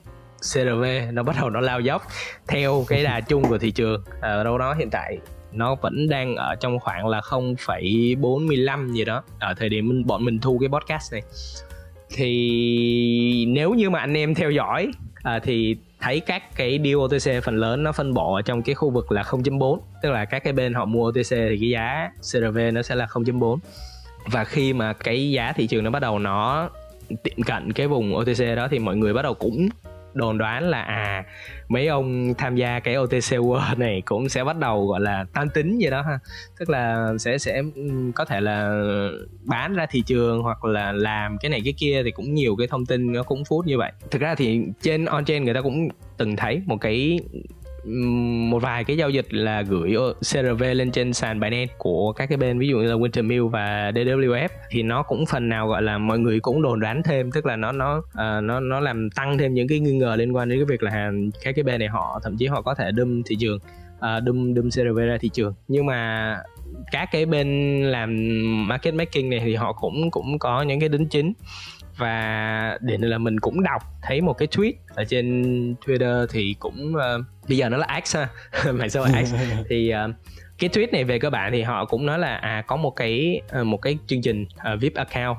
CRV 0.43 0.85
nó 1.13 1.23
bắt 1.23 1.37
đầu 1.41 1.51
nó 1.51 1.61
lao 1.61 1.81
dốc 1.81 2.03
theo 2.49 2.85
cái 2.89 3.05
đà 3.05 3.21
chung 3.29 3.45
của 3.45 3.59
thị 3.59 3.71
trường. 3.71 4.03
Ở 4.21 4.45
đâu 4.45 4.59
đó 4.59 4.75
hiện 4.75 4.91
tại 4.91 5.19
nó 5.53 5.75
vẫn 5.75 6.09
đang 6.09 6.37
ở 6.37 6.55
trong 6.55 6.79
khoảng 6.79 7.07
là 7.07 7.21
0,45 7.21 8.93
gì 8.93 9.05
đó. 9.05 9.23
Ở 9.39 9.55
thời 9.55 9.69
điểm 9.69 9.89
mình, 9.89 10.07
bọn 10.07 10.25
mình 10.25 10.39
thu 10.39 10.59
cái 10.61 10.69
podcast 10.69 11.13
này. 11.13 11.23
Thì 12.15 13.47
nếu 13.49 13.75
như 13.75 13.91
mà 13.91 13.99
anh 13.99 14.15
em 14.15 14.35
theo 14.35 14.51
dõi 14.51 14.93
à, 15.23 15.39
thì 15.39 15.77
thấy 16.01 16.21
các 16.21 16.57
cái 16.57 16.81
deal 16.85 16.97
OTC 16.97 17.45
phần 17.45 17.57
lớn 17.57 17.83
nó 17.83 17.93
phân 17.93 18.15
bổ 18.15 18.35
ở 18.35 18.43
trong 18.43 18.63
cái 18.63 18.75
khu 18.75 18.91
vực 18.91 19.13
là 19.13 19.23
0.4 19.23 19.79
tức 20.03 20.11
là 20.11 20.25
các 20.25 20.45
cái 20.45 20.53
bên 20.53 20.75
họ 20.75 20.85
mua 20.85 21.09
OTC 21.09 21.31
thì 21.31 21.59
cái 21.61 21.69
giá 21.69 22.11
CRV 22.21 22.59
nó 22.73 22.83
sẽ 22.83 22.95
là 22.95 23.07
0.4 23.07 23.59
và 24.27 24.45
khi 24.45 24.73
mà 24.73 24.93
cái 24.93 25.31
giá 25.31 25.53
thị 25.53 25.67
trường 25.67 25.85
nó 25.85 25.91
bắt 25.91 26.03
đầu 26.03 26.19
nó 26.19 26.71
tiệm 27.23 27.43
cận 27.43 27.73
cái 27.73 27.87
vùng 27.89 28.17
OTC 28.17 28.57
đó 28.57 28.69
thì 28.71 28.79
mọi 28.79 28.97
người 28.97 29.13
bắt 29.13 29.23
đầu 29.23 29.35
cũng 29.35 29.69
đồn 30.15 30.39
đoán 30.39 30.69
là 30.69 30.83
à 30.83 31.25
mấy 31.69 31.87
ông 31.87 32.35
tham 32.39 32.57
gia 32.57 32.81
cái 32.81 32.97
OTC 32.97 33.31
World 33.31 33.75
này 33.79 34.03
cũng 34.05 34.29
sẽ 34.29 34.45
bắt 34.45 34.57
đầu, 34.59 34.87
gọi 34.87 35.01
là 35.01 35.25
tan 35.33 35.49
tính 35.55 35.79
gì 35.79 35.91
đó 35.91 36.03
ha. 36.03 36.19
Tức 36.59 36.71
là 36.71 37.13
sẽ 37.19 37.39
sẽ 37.39 37.63
có 38.15 38.25
thể 38.25 38.41
là 38.41 38.83
bán 39.45 39.75
ra 39.75 39.87
thị 39.91 40.03
trường 40.07 40.43
hoặc 40.43 40.65
là 40.65 40.93
làm 40.93 41.39
cái 41.39 41.51
này 41.51 41.61
cái 41.65 41.75
kia 41.79 42.03
thì 42.05 42.11
cũng 42.11 42.35
nhiều 42.35 42.57
cái 42.57 42.67
thông 42.67 42.87
tin 42.87 43.13
nó 43.13 43.23
cũng 43.23 43.45
phút 43.45 43.67
như 43.67 43.79
vậy. 43.79 43.93
Thực 44.11 44.23
ra 44.23 44.35
thì 44.35 44.61
trên, 44.83 45.05
on 45.05 45.25
chain 45.25 45.45
người 45.45 45.55
ta 45.55 45.61
cũng 45.61 45.89
từng 46.17 46.37
thấy 46.37 46.63
một 46.67 46.77
cái 46.81 47.21
một 47.85 48.59
vài 48.59 48.85
cái 48.85 48.97
giao 48.97 49.11
dịch 49.11 49.35
là 49.35 49.63
gửi 49.63 49.95
CRV 50.21 50.63
lên 50.63 50.93
trên 50.93 51.13
sàn 51.13 51.41
Binance 51.41 51.75
của 51.79 52.13
các 52.13 52.29
cái 52.29 52.39
bên 52.39 52.59
ví 52.59 52.69
dụ 52.69 52.79
như 52.79 52.89
là 52.89 52.95
Wintermill 52.95 53.49
và 53.49 53.91
DWF 53.91 54.49
thì 54.71 54.83
nó 54.83 55.03
cũng 55.03 55.27
phần 55.27 55.49
nào 55.49 55.69
gọi 55.69 55.83
là 55.83 55.99
mọi 55.99 56.19
người 56.19 56.41
cũng 56.41 56.63
đồn 56.63 56.81
đoán 56.81 57.03
thêm 57.03 57.31
tức 57.31 57.47
là 57.47 57.57
nó 57.57 57.73
nó 57.73 57.99
uh, 57.99 58.43
nó 58.43 58.61
nó 58.61 58.81
làm 58.81 59.11
tăng 59.11 59.39
thêm 59.39 59.55
những 59.55 59.69
cái 59.69 59.81
nghi 59.81 59.93
ngờ 59.93 60.17
liên 60.17 60.37
quan 60.37 60.49
đến 60.49 60.59
cái 60.59 60.65
việc 60.65 60.83
là 60.83 61.13
các 61.45 61.55
cái 61.55 61.63
bên 61.63 61.79
này 61.79 61.89
họ 61.89 62.21
thậm 62.23 62.37
chí 62.37 62.47
họ 62.47 62.63
có 62.63 62.75
thể 62.75 62.91
đâm 62.91 63.23
thị 63.23 63.37
trường 63.41 63.59
uh, 64.03 64.23
đâm 64.25 64.55
đâm 64.55 64.71
CRV 64.71 64.99
ra 64.99 65.17
thị 65.21 65.31
trường. 65.33 65.55
Nhưng 65.69 65.87
mà 65.87 66.37
các 66.93 67.09
cái 67.13 67.27
bên 67.27 67.81
làm 67.83 68.11
market 68.69 68.95
making 68.95 69.31
này 69.31 69.41
thì 69.45 69.55
họ 69.55 69.73
cũng 69.73 70.11
cũng 70.11 70.39
có 70.39 70.63
những 70.63 70.81
cái 70.81 70.89
đính 70.89 71.09
chính. 71.09 71.33
Và 71.97 72.79
để 72.81 72.97
là 73.01 73.19
mình 73.19 73.41
cũng 73.41 73.63
đọc 73.63 73.83
thấy 74.03 74.21
một 74.21 74.33
cái 74.33 74.49
tweet 74.49 74.73
ở 74.95 75.05
trên 75.05 75.45
Twitter 75.85 76.27
thì 76.31 76.55
cũng 76.59 76.95
uh, 76.95 77.25
bây 77.49 77.59
giờ 77.59 77.69
nó 77.69 77.77
là 77.77 78.01
X 78.05 78.17
ha. 78.17 78.29
Mạng 78.73 78.91
xã 78.91 79.01
hội 79.01 79.09
X 79.27 79.35
thì 79.69 79.93
uh, 79.95 80.15
cái 80.59 80.71
tweet 80.71 80.93
này 80.93 81.05
về 81.05 81.19
cơ 81.19 81.31
bản 81.31 81.53
thì 81.53 81.63
họ 81.63 81.85
cũng 81.85 82.07
nói 82.07 82.19
là 82.19 82.37
à 82.37 82.63
có 82.67 82.77
một 82.77 82.91
cái 82.91 83.41
uh, 83.61 83.67
một 83.67 83.77
cái 83.77 83.99
chương 84.07 84.23
trình 84.23 84.47
uh, 84.75 84.81
VIP 84.81 84.95
account 84.95 85.37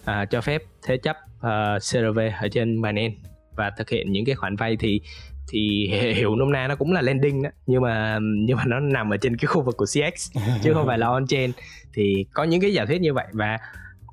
uh, 0.00 0.30
cho 0.30 0.40
phép 0.40 0.62
thế 0.86 0.96
chấp 0.96 1.16
uh, 1.38 1.82
CRV 1.90 2.18
ở 2.40 2.48
trên 2.52 2.82
Binance 2.82 3.16
và 3.56 3.70
thực 3.78 3.90
hiện 3.90 4.12
những 4.12 4.24
cái 4.24 4.34
khoản 4.34 4.56
vay. 4.56 4.76
Thì 4.76 5.00
thì 5.48 5.88
hiểu 6.16 6.36
nôm 6.36 6.52
na 6.52 6.68
nó 6.68 6.76
cũng 6.76 6.92
là 6.92 7.02
lending 7.02 7.42
đó 7.42 7.50
nhưng 7.66 7.82
mà 7.82 8.18
nhưng 8.20 8.56
mà 8.56 8.64
nó 8.66 8.80
nằm 8.80 9.12
ở 9.12 9.16
trên 9.16 9.36
cái 9.36 9.46
khu 9.46 9.62
vực 9.62 9.76
của 9.76 9.86
CX 9.86 10.36
chứ 10.62 10.72
không 10.74 10.86
phải 10.86 10.98
là 10.98 11.06
on 11.06 11.26
chain. 11.26 11.52
Thì 11.94 12.26
có 12.32 12.44
những 12.44 12.60
cái 12.60 12.72
giả 12.72 12.84
thuyết 12.84 13.00
như 13.00 13.14
vậy 13.14 13.26
và 13.32 13.58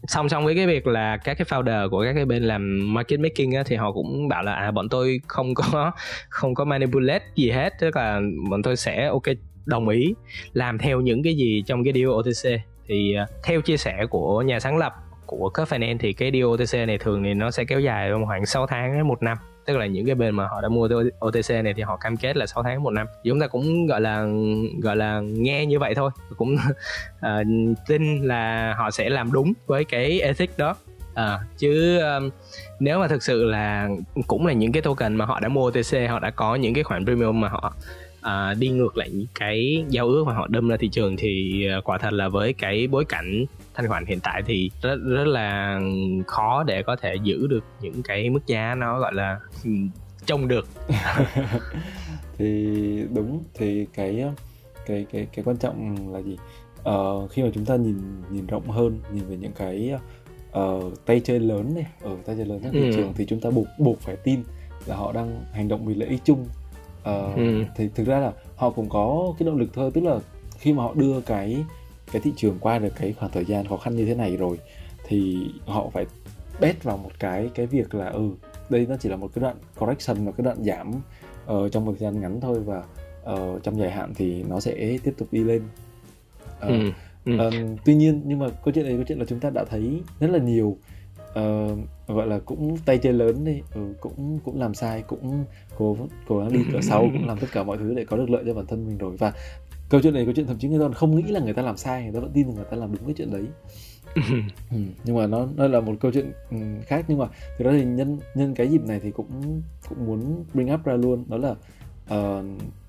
song 0.08 0.30
song 0.30 0.46
với 0.46 0.56
cái 0.56 0.68
việc 0.68 0.88
là 0.88 1.18
các 1.18 1.38
cái 1.38 1.46
founder 1.50 1.90
của 1.90 2.04
các 2.04 2.14
cái 2.14 2.26
bên 2.26 2.44
làm 2.44 2.94
market 2.94 3.20
making 3.20 3.52
á, 3.52 3.64
thì 3.66 3.76
họ 3.76 3.92
cũng 3.92 4.28
bảo 4.28 4.44
là 4.44 4.54
à 4.54 4.72
bọn 4.72 4.90
tôi 4.90 5.22
không 5.28 5.56
có 5.56 5.92
không 6.30 6.56
có 6.56 6.66
manipulate 6.66 7.26
gì 7.36 7.52
hết 7.52 7.74
tức 7.80 7.96
là 7.96 8.22
bọn 8.50 8.64
tôi 8.64 8.76
sẽ 8.76 9.08
ok 9.08 9.24
đồng 9.66 9.90
ý 9.90 10.14
làm 10.54 10.78
theo 10.78 11.02
những 11.02 11.24
cái 11.24 11.36
gì 11.36 11.64
trong 11.66 11.84
cái 11.84 11.94
deal 11.94 12.08
OTC 12.08 12.62
thì 12.88 13.16
uh, 13.24 13.30
theo 13.44 13.62
chia 13.62 13.78
sẻ 13.78 14.06
của 14.10 14.42
nhà 14.42 14.60
sáng 14.60 14.78
lập 14.78 14.94
của 15.26 15.52
Cup 15.54 15.68
Finance 15.68 15.98
thì 16.00 16.14
cái 16.14 16.32
deal 16.32 16.46
OTC 16.46 16.88
này 16.88 16.98
thường 16.98 17.24
thì 17.24 17.34
nó 17.34 17.52
sẽ 17.52 17.64
kéo 17.66 17.80
dài 17.80 18.12
khoảng 18.26 18.46
6 18.46 18.68
tháng 18.68 18.94
đến 18.94 19.08
một 19.08 19.24
năm 19.24 19.38
tức 19.66 19.78
là 19.78 19.86
những 19.86 20.06
cái 20.06 20.16
bên 20.16 20.36
mà 20.36 20.48
họ 20.48 20.62
đã 20.62 20.70
mua 20.70 20.90
OTC 21.26 21.50
này 21.64 21.74
thì 21.74 21.82
họ 21.82 21.98
cam 21.98 22.18
kết 22.18 22.38
là 22.38 22.46
6 22.46 22.64
tháng 22.64 22.84
một 22.84 22.90
năm. 22.90 23.08
Chúng 23.24 23.40
ta 23.40 23.48
cũng 23.48 23.88
gọi 23.88 24.02
là 24.02 24.26
gọi 24.82 24.96
là 24.96 25.20
nghe 25.20 25.66
như 25.66 25.80
vậy 25.80 25.96
thôi. 25.96 26.12
Cũng 26.38 26.56
uh, 26.56 27.78
tin 27.88 28.24
là 28.24 28.74
họ 28.78 28.92
sẽ 28.92 29.10
làm 29.10 29.32
đúng 29.32 29.54
với 29.66 29.84
cái 29.84 30.22
ethic 30.22 30.58
đó. 30.58 30.76
À, 31.14 31.40
chứ 31.58 32.00
um, 32.00 32.30
nếu 32.80 33.00
mà 33.00 33.08
thực 33.08 33.24
sự 33.24 33.44
là 33.44 33.90
cũng 34.28 34.46
là 34.46 34.54
những 34.54 34.72
cái 34.72 34.82
token 34.82 35.16
mà 35.16 35.26
họ 35.26 35.40
đã 35.40 35.48
mua 35.48 35.68
OTC 35.68 36.10
họ 36.10 36.20
đã 36.20 36.30
có 36.30 36.56
những 36.56 36.74
cái 36.74 36.84
khoản 36.84 37.06
premium 37.06 37.42
mà 37.42 37.50
họ 37.50 37.74
à, 38.24 38.54
đi 38.54 38.70
ngược 38.70 38.98
lại 38.98 39.10
những 39.14 39.28
cái 39.36 39.86
giao 39.90 40.08
ước 40.08 40.24
mà 40.28 40.34
họ 40.34 40.48
đâm 40.48 40.70
ra 40.70 40.78
thị 40.80 40.90
trường 40.90 41.18
thì 41.18 41.66
uh, 41.78 41.84
quả 41.84 41.98
thật 41.98 42.14
là 42.14 42.30
với 42.30 42.54
cái 42.54 42.88
bối 42.88 43.06
cảnh 43.06 43.46
thanh 43.74 43.88
khoản 43.88 44.06
hiện 44.06 44.20
tại 44.24 44.42
thì 44.46 44.72
rất 44.82 44.96
rất 45.06 45.28
là 45.28 45.80
khó 46.28 46.64
để 46.64 46.84
có 46.84 46.96
thể 46.96 47.16
giữ 47.24 47.48
được 47.48 47.64
những 47.82 48.04
cái 48.04 48.30
mức 48.30 48.48
giá 48.48 48.76
nó 48.76 49.00
gọi 49.00 49.14
là 49.14 49.40
trông 50.26 50.48
được. 50.48 50.68
Thì 52.38 52.66
đúng 53.14 53.44
thì 53.54 53.86
cái 53.94 54.26
cái 54.86 55.06
cái 55.12 55.28
cái 55.36 55.46
quan 55.46 55.58
trọng 55.58 56.14
là 56.14 56.20
gì? 56.20 56.38
Uh, 56.90 57.32
khi 57.32 57.44
mà 57.44 57.50
chúng 57.54 57.66
ta 57.66 57.76
nhìn 57.76 57.98
nhìn 58.32 58.48
rộng 58.48 58.70
hơn 58.70 59.00
nhìn 59.14 59.24
về 59.30 59.38
những 59.38 59.52
cái 59.52 59.94
uh, 60.60 61.06
tay 61.06 61.22
chơi 61.24 61.40
lớn 61.40 61.76
này 61.76 61.86
ở 62.02 62.16
tay 62.26 62.36
chơi 62.36 62.46
lớn 62.46 62.60
trong 62.64 62.72
thị 62.72 62.90
ừ. 62.90 62.92
trường 62.96 63.14
thì 63.16 63.26
chúng 63.26 63.40
ta 63.40 63.50
buộc 63.50 63.68
buộc 63.80 64.00
phải 64.00 64.16
tin 64.16 64.44
là 64.86 64.96
họ 64.96 65.12
đang 65.12 65.46
hành 65.54 65.68
động 65.68 65.86
vì 65.86 65.94
lợi 65.94 66.10
ích 66.10 66.22
chung 66.24 66.46
uh, 67.10 67.36
ừ. 67.36 67.64
thì 67.76 67.90
thực 67.96 68.08
ra 68.08 68.20
là 68.20 68.32
họ 68.56 68.70
cũng 68.70 68.90
có 68.90 69.34
cái 69.40 69.46
động 69.46 69.58
lực 69.58 69.70
thôi 69.74 69.92
tức 69.94 70.04
là 70.04 70.20
khi 70.60 70.74
mà 70.74 70.84
họ 70.84 70.94
đưa 70.94 71.22
cái 71.22 71.66
cái 72.12 72.22
thị 72.22 72.34
trường 72.36 72.58
qua 72.60 72.80
được 72.80 72.94
cái 73.00 73.14
khoảng 73.20 73.32
thời 73.32 73.46
gian 73.46 73.68
khó 73.68 73.78
khăn 73.78 73.96
như 73.96 74.06
thế 74.06 74.16
này 74.16 74.38
rồi 74.38 74.60
thì 75.08 75.48
họ 75.66 75.90
phải 75.94 76.06
bet 76.60 76.84
vào 76.84 76.98
một 76.98 77.12
cái 77.20 77.50
cái 77.56 77.66
việc 77.66 77.96
là 77.96 78.10
ừ 78.10 78.30
đây 78.70 78.86
nó 78.90 78.96
chỉ 79.00 79.10
là 79.10 79.16
một 79.16 79.30
cái 79.36 79.42
đoạn 79.42 79.56
correction 79.80 80.26
một 80.26 80.34
cái 80.38 80.46
đoạn 80.46 80.64
giảm 80.64 80.92
uh, 80.92 81.72
trong 81.72 81.86
một 81.86 81.92
thời 82.00 82.12
gian 82.12 82.22
ngắn 82.22 82.42
thôi 82.42 82.60
và 82.60 82.84
uh, 83.34 83.64
trong 83.64 83.80
dài 83.80 83.92
hạn 83.92 84.14
thì 84.16 84.44
nó 84.44 84.60
sẽ 84.60 84.98
tiếp 85.04 85.14
tục 85.18 85.28
đi 85.32 85.44
lên 85.44 85.62
uh, 86.58 86.70
ừ. 86.70 86.92
Ừ. 87.26 87.48
Uh, 87.48 87.54
tuy 87.86 87.96
nhiên 87.96 88.22
nhưng 88.26 88.40
mà 88.40 88.48
câu 88.50 88.74
chuyện 88.74 88.86
này 88.86 88.94
câu 88.94 89.04
chuyện 89.08 89.20
là 89.20 89.26
chúng 89.26 89.40
ta 89.40 89.50
đã 89.50 89.66
thấy 89.70 90.02
rất 90.20 90.30
là 90.30 90.40
nhiều 90.40 90.78
uh, 91.40 91.78
gọi 92.08 92.28
là 92.28 92.40
cũng 92.40 92.78
tay 92.86 92.98
chơi 92.98 93.14
lớn 93.14 93.46
đi. 93.46 93.62
Ừ, 93.74 93.82
cũng 94.00 94.40
cũng 94.46 94.60
làm 94.60 94.74
sai 94.74 95.02
cũng 95.02 95.46
cố 95.78 95.98
cố 96.28 96.40
gắng 96.40 96.54
đi 96.54 96.60
cửa 96.72 96.82
sau 96.82 97.10
cũng 97.14 97.28
làm 97.28 97.40
tất 97.40 97.48
cả 97.52 97.64
mọi 97.64 97.78
thứ 97.78 97.94
để 97.94 98.06
có 98.06 98.18
được 98.18 98.30
lợi 98.30 98.44
cho 98.46 98.54
bản 98.54 98.66
thân 98.66 98.88
mình 98.88 98.98
rồi. 98.98 99.18
Và 99.18 99.34
câu 99.90 100.02
chuyện 100.02 100.14
này 100.14 100.26
câu 100.26 100.34
chuyện 100.34 100.48
thậm 100.48 100.58
chí 100.60 100.68
người 100.68 100.90
ta 100.90 100.94
không 100.94 101.16
nghĩ 101.16 101.24
là 101.24 101.40
người 101.40 101.54
ta 101.54 101.62
làm 101.62 101.78
sai 101.78 102.04
người 102.04 102.14
ta 102.14 102.20
vẫn 102.20 102.32
tin 102.34 102.48
là 102.48 102.54
người 102.54 102.66
ta 102.72 102.78
làm 102.78 102.92
đúng 102.96 103.06
cái 103.06 103.14
chuyện 103.18 103.32
đấy. 103.32 103.46
Ừ, 104.72 104.78
nhưng 105.04 105.16
mà 105.16 105.28
nó 105.28 105.48
nó 105.56 105.68
là 105.68 105.80
một 105.80 105.94
câu 106.00 106.12
chuyện 106.12 106.32
ừ, 106.52 106.58
khác. 106.86 107.06
Nhưng 107.08 107.18
mà 107.18 107.28
thực 107.58 107.66
ra 107.66 107.72
thì 107.72 107.86
nhân 107.86 108.20
nhân 108.36 108.54
cái 108.56 108.68
dịp 108.68 108.82
này 108.88 109.00
thì 109.04 109.12
cũng 109.12 109.62
cũng 109.90 110.06
muốn 110.06 110.46
bring 110.54 110.74
up 110.74 110.84
ra 110.84 110.94
luôn. 110.94 111.26
Đó 111.28 111.38
là 111.38 111.52
uh, 112.18 112.46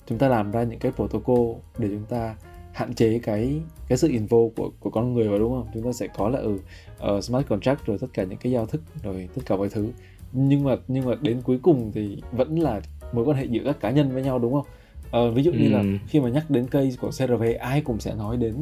chúng 0.06 0.18
ta 0.18 0.28
làm 0.28 0.50
ra 0.50 0.62
những 0.62 0.78
cái 0.78 0.92
protocol 0.92 1.56
để 1.78 1.88
chúng 1.88 2.04
ta 2.08 2.36
hạn 2.74 2.94
chế 2.94 3.18
cái 3.18 3.60
cái 3.88 3.98
sự 3.98 4.08
involve 4.08 4.54
của 4.56 4.70
của 4.80 4.90
con 4.90 5.14
người 5.14 5.28
vào 5.28 5.38
đúng 5.38 5.52
không? 5.52 5.66
Chúng 5.74 5.82
ta 5.82 5.92
sẽ 5.92 6.06
có 6.16 6.28
là 6.28 6.38
ừ 6.38 6.58
uh, 7.16 7.24
smart 7.24 7.46
contract 7.46 7.86
rồi 7.86 7.98
tất 7.98 8.06
cả 8.14 8.24
những 8.24 8.38
cái 8.38 8.52
giao 8.52 8.66
thức 8.66 8.82
rồi 9.02 9.28
tất 9.34 9.42
cả 9.46 9.56
mọi 9.56 9.68
thứ. 9.68 9.88
Nhưng 10.32 10.64
mà 10.64 10.76
nhưng 10.88 11.06
mà 11.06 11.14
đến 11.20 11.40
cuối 11.44 11.58
cùng 11.62 11.90
thì 11.94 12.22
vẫn 12.32 12.58
là 12.58 12.80
mối 13.12 13.24
quan 13.24 13.36
hệ 13.36 13.44
giữa 13.44 13.62
các 13.64 13.80
cá 13.80 13.90
nhân 13.90 14.10
với 14.10 14.22
nhau 14.22 14.38
đúng 14.38 14.52
không? 14.52 14.66
Ờ, 15.10 15.30
ví 15.30 15.42
dụ 15.42 15.52
như 15.52 15.68
là 15.68 15.84
khi 16.06 16.20
mà 16.20 16.28
nhắc 16.28 16.50
đến 16.50 16.66
cây 16.70 16.96
của 17.00 17.10
CRV 17.10 17.42
ai 17.60 17.80
cũng 17.80 18.00
sẽ 18.00 18.14
nói 18.14 18.36
đến 18.36 18.54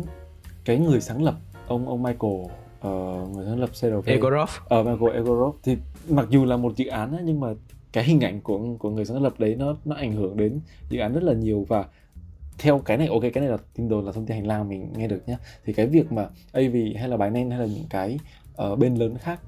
cái 0.64 0.78
người 0.78 1.00
sáng 1.00 1.24
lập 1.24 1.34
ông 1.66 1.88
ông 1.88 2.02
Michael 2.02 2.34
uh, 2.34 3.34
người 3.34 3.44
sáng 3.46 3.60
lập 3.60 3.70
CRV 3.80 4.08
Egorov. 4.08 4.50
Ở 4.64 4.80
uh, 4.80 4.86
Michael 4.86 5.16
Egorov. 5.16 5.56
Thì 5.62 5.76
mặc 6.08 6.26
dù 6.30 6.44
là 6.44 6.56
một 6.56 6.76
dự 6.76 6.86
án 6.86 7.12
ấy, 7.12 7.22
nhưng 7.24 7.40
mà 7.40 7.48
cái 7.92 8.04
hình 8.04 8.20
ảnh 8.20 8.40
của 8.40 8.60
của 8.78 8.90
người 8.90 9.04
sáng 9.04 9.22
lập 9.22 9.34
đấy 9.38 9.56
nó 9.58 9.76
nó 9.84 9.96
ảnh 9.96 10.12
hưởng 10.12 10.36
đến 10.36 10.60
dự 10.90 10.98
án 10.98 11.12
rất 11.12 11.22
là 11.22 11.32
nhiều. 11.32 11.66
Và 11.68 11.84
theo 12.58 12.78
cái 12.78 12.96
này 12.96 13.06
ok 13.06 13.20
cái 13.20 13.40
này 13.40 13.48
là 13.48 13.56
tin 13.74 13.88
đồn 13.88 14.06
là 14.06 14.12
thông 14.12 14.26
tin 14.26 14.36
hành 14.36 14.46
lang 14.46 14.68
mình 14.68 14.92
nghe 14.96 15.08
được 15.08 15.28
nhé 15.28 15.36
thì 15.64 15.72
cái 15.72 15.86
việc 15.86 16.12
mà 16.12 16.26
AV 16.52 16.74
hay 16.98 17.08
là 17.08 17.16
Binance 17.16 17.56
hay 17.56 17.58
là 17.58 17.74
những 17.74 17.86
cái 17.90 18.18
uh, 18.62 18.78
bên 18.78 18.94
lớn 18.94 19.18
khác 19.18 19.40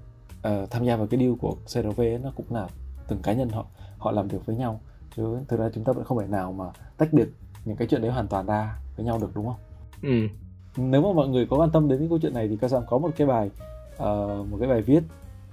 uh, 0.48 0.70
tham 0.70 0.84
gia 0.84 0.96
vào 0.96 1.06
cái 1.06 1.20
deal 1.20 1.32
của 1.40 1.54
CRV 1.64 2.00
ấy, 2.00 2.18
nó 2.22 2.32
cũng 2.36 2.46
là 2.50 2.68
từng 3.08 3.22
cá 3.22 3.32
nhân 3.32 3.48
họ 3.48 3.66
họ 3.98 4.12
làm 4.12 4.28
việc 4.28 4.46
với 4.46 4.56
nhau 4.56 4.80
chứ 5.16 5.38
thực 5.48 5.60
ra 5.60 5.68
chúng 5.74 5.84
ta 5.84 5.92
vẫn 5.92 6.04
không 6.04 6.18
thể 6.20 6.26
nào 6.26 6.52
mà 6.52 6.64
tách 6.96 7.12
được 7.12 7.28
những 7.64 7.76
cái 7.76 7.88
chuyện 7.88 8.02
đấy 8.02 8.10
hoàn 8.10 8.28
toàn 8.28 8.46
ra 8.46 8.78
với 8.96 9.06
nhau 9.06 9.18
được 9.20 9.30
đúng 9.34 9.46
không? 9.46 9.56
Ừ. 10.02 10.28
Nếu 10.76 11.02
mà 11.02 11.12
mọi 11.12 11.28
người 11.28 11.46
có 11.50 11.56
quan 11.56 11.70
tâm 11.70 11.88
đến 11.88 11.98
cái 11.98 12.08
câu 12.08 12.18
chuyện 12.22 12.34
này 12.34 12.48
thì 12.48 12.56
Cao 12.56 12.70
Sam 12.70 12.82
có 12.86 12.98
một 12.98 13.10
cái 13.16 13.26
bài 13.26 13.50
uh, 13.94 14.48
một 14.50 14.56
cái 14.60 14.68
bài 14.68 14.82
viết 14.82 15.02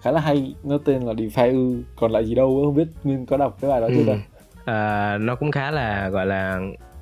khá 0.01 0.11
là 0.11 0.21
hay 0.21 0.55
nó 0.63 0.77
tên 0.85 1.01
là 1.01 1.13
DeFi 1.13 1.51
ư 1.51 1.83
còn 1.95 2.11
lại 2.11 2.25
gì 2.25 2.35
đâu 2.35 2.61
không 2.65 2.75
biết 2.75 2.87
Nguyên 3.03 3.25
có 3.25 3.37
đọc 3.37 3.57
cái 3.61 3.71
bài 3.71 3.81
đó 3.81 3.87
chưa 3.95 4.11
ừ. 4.11 4.17
À, 4.65 5.17
nó 5.17 5.35
cũng 5.35 5.51
khá 5.51 5.71
là 5.71 6.09
gọi 6.09 6.25
là 6.25 6.59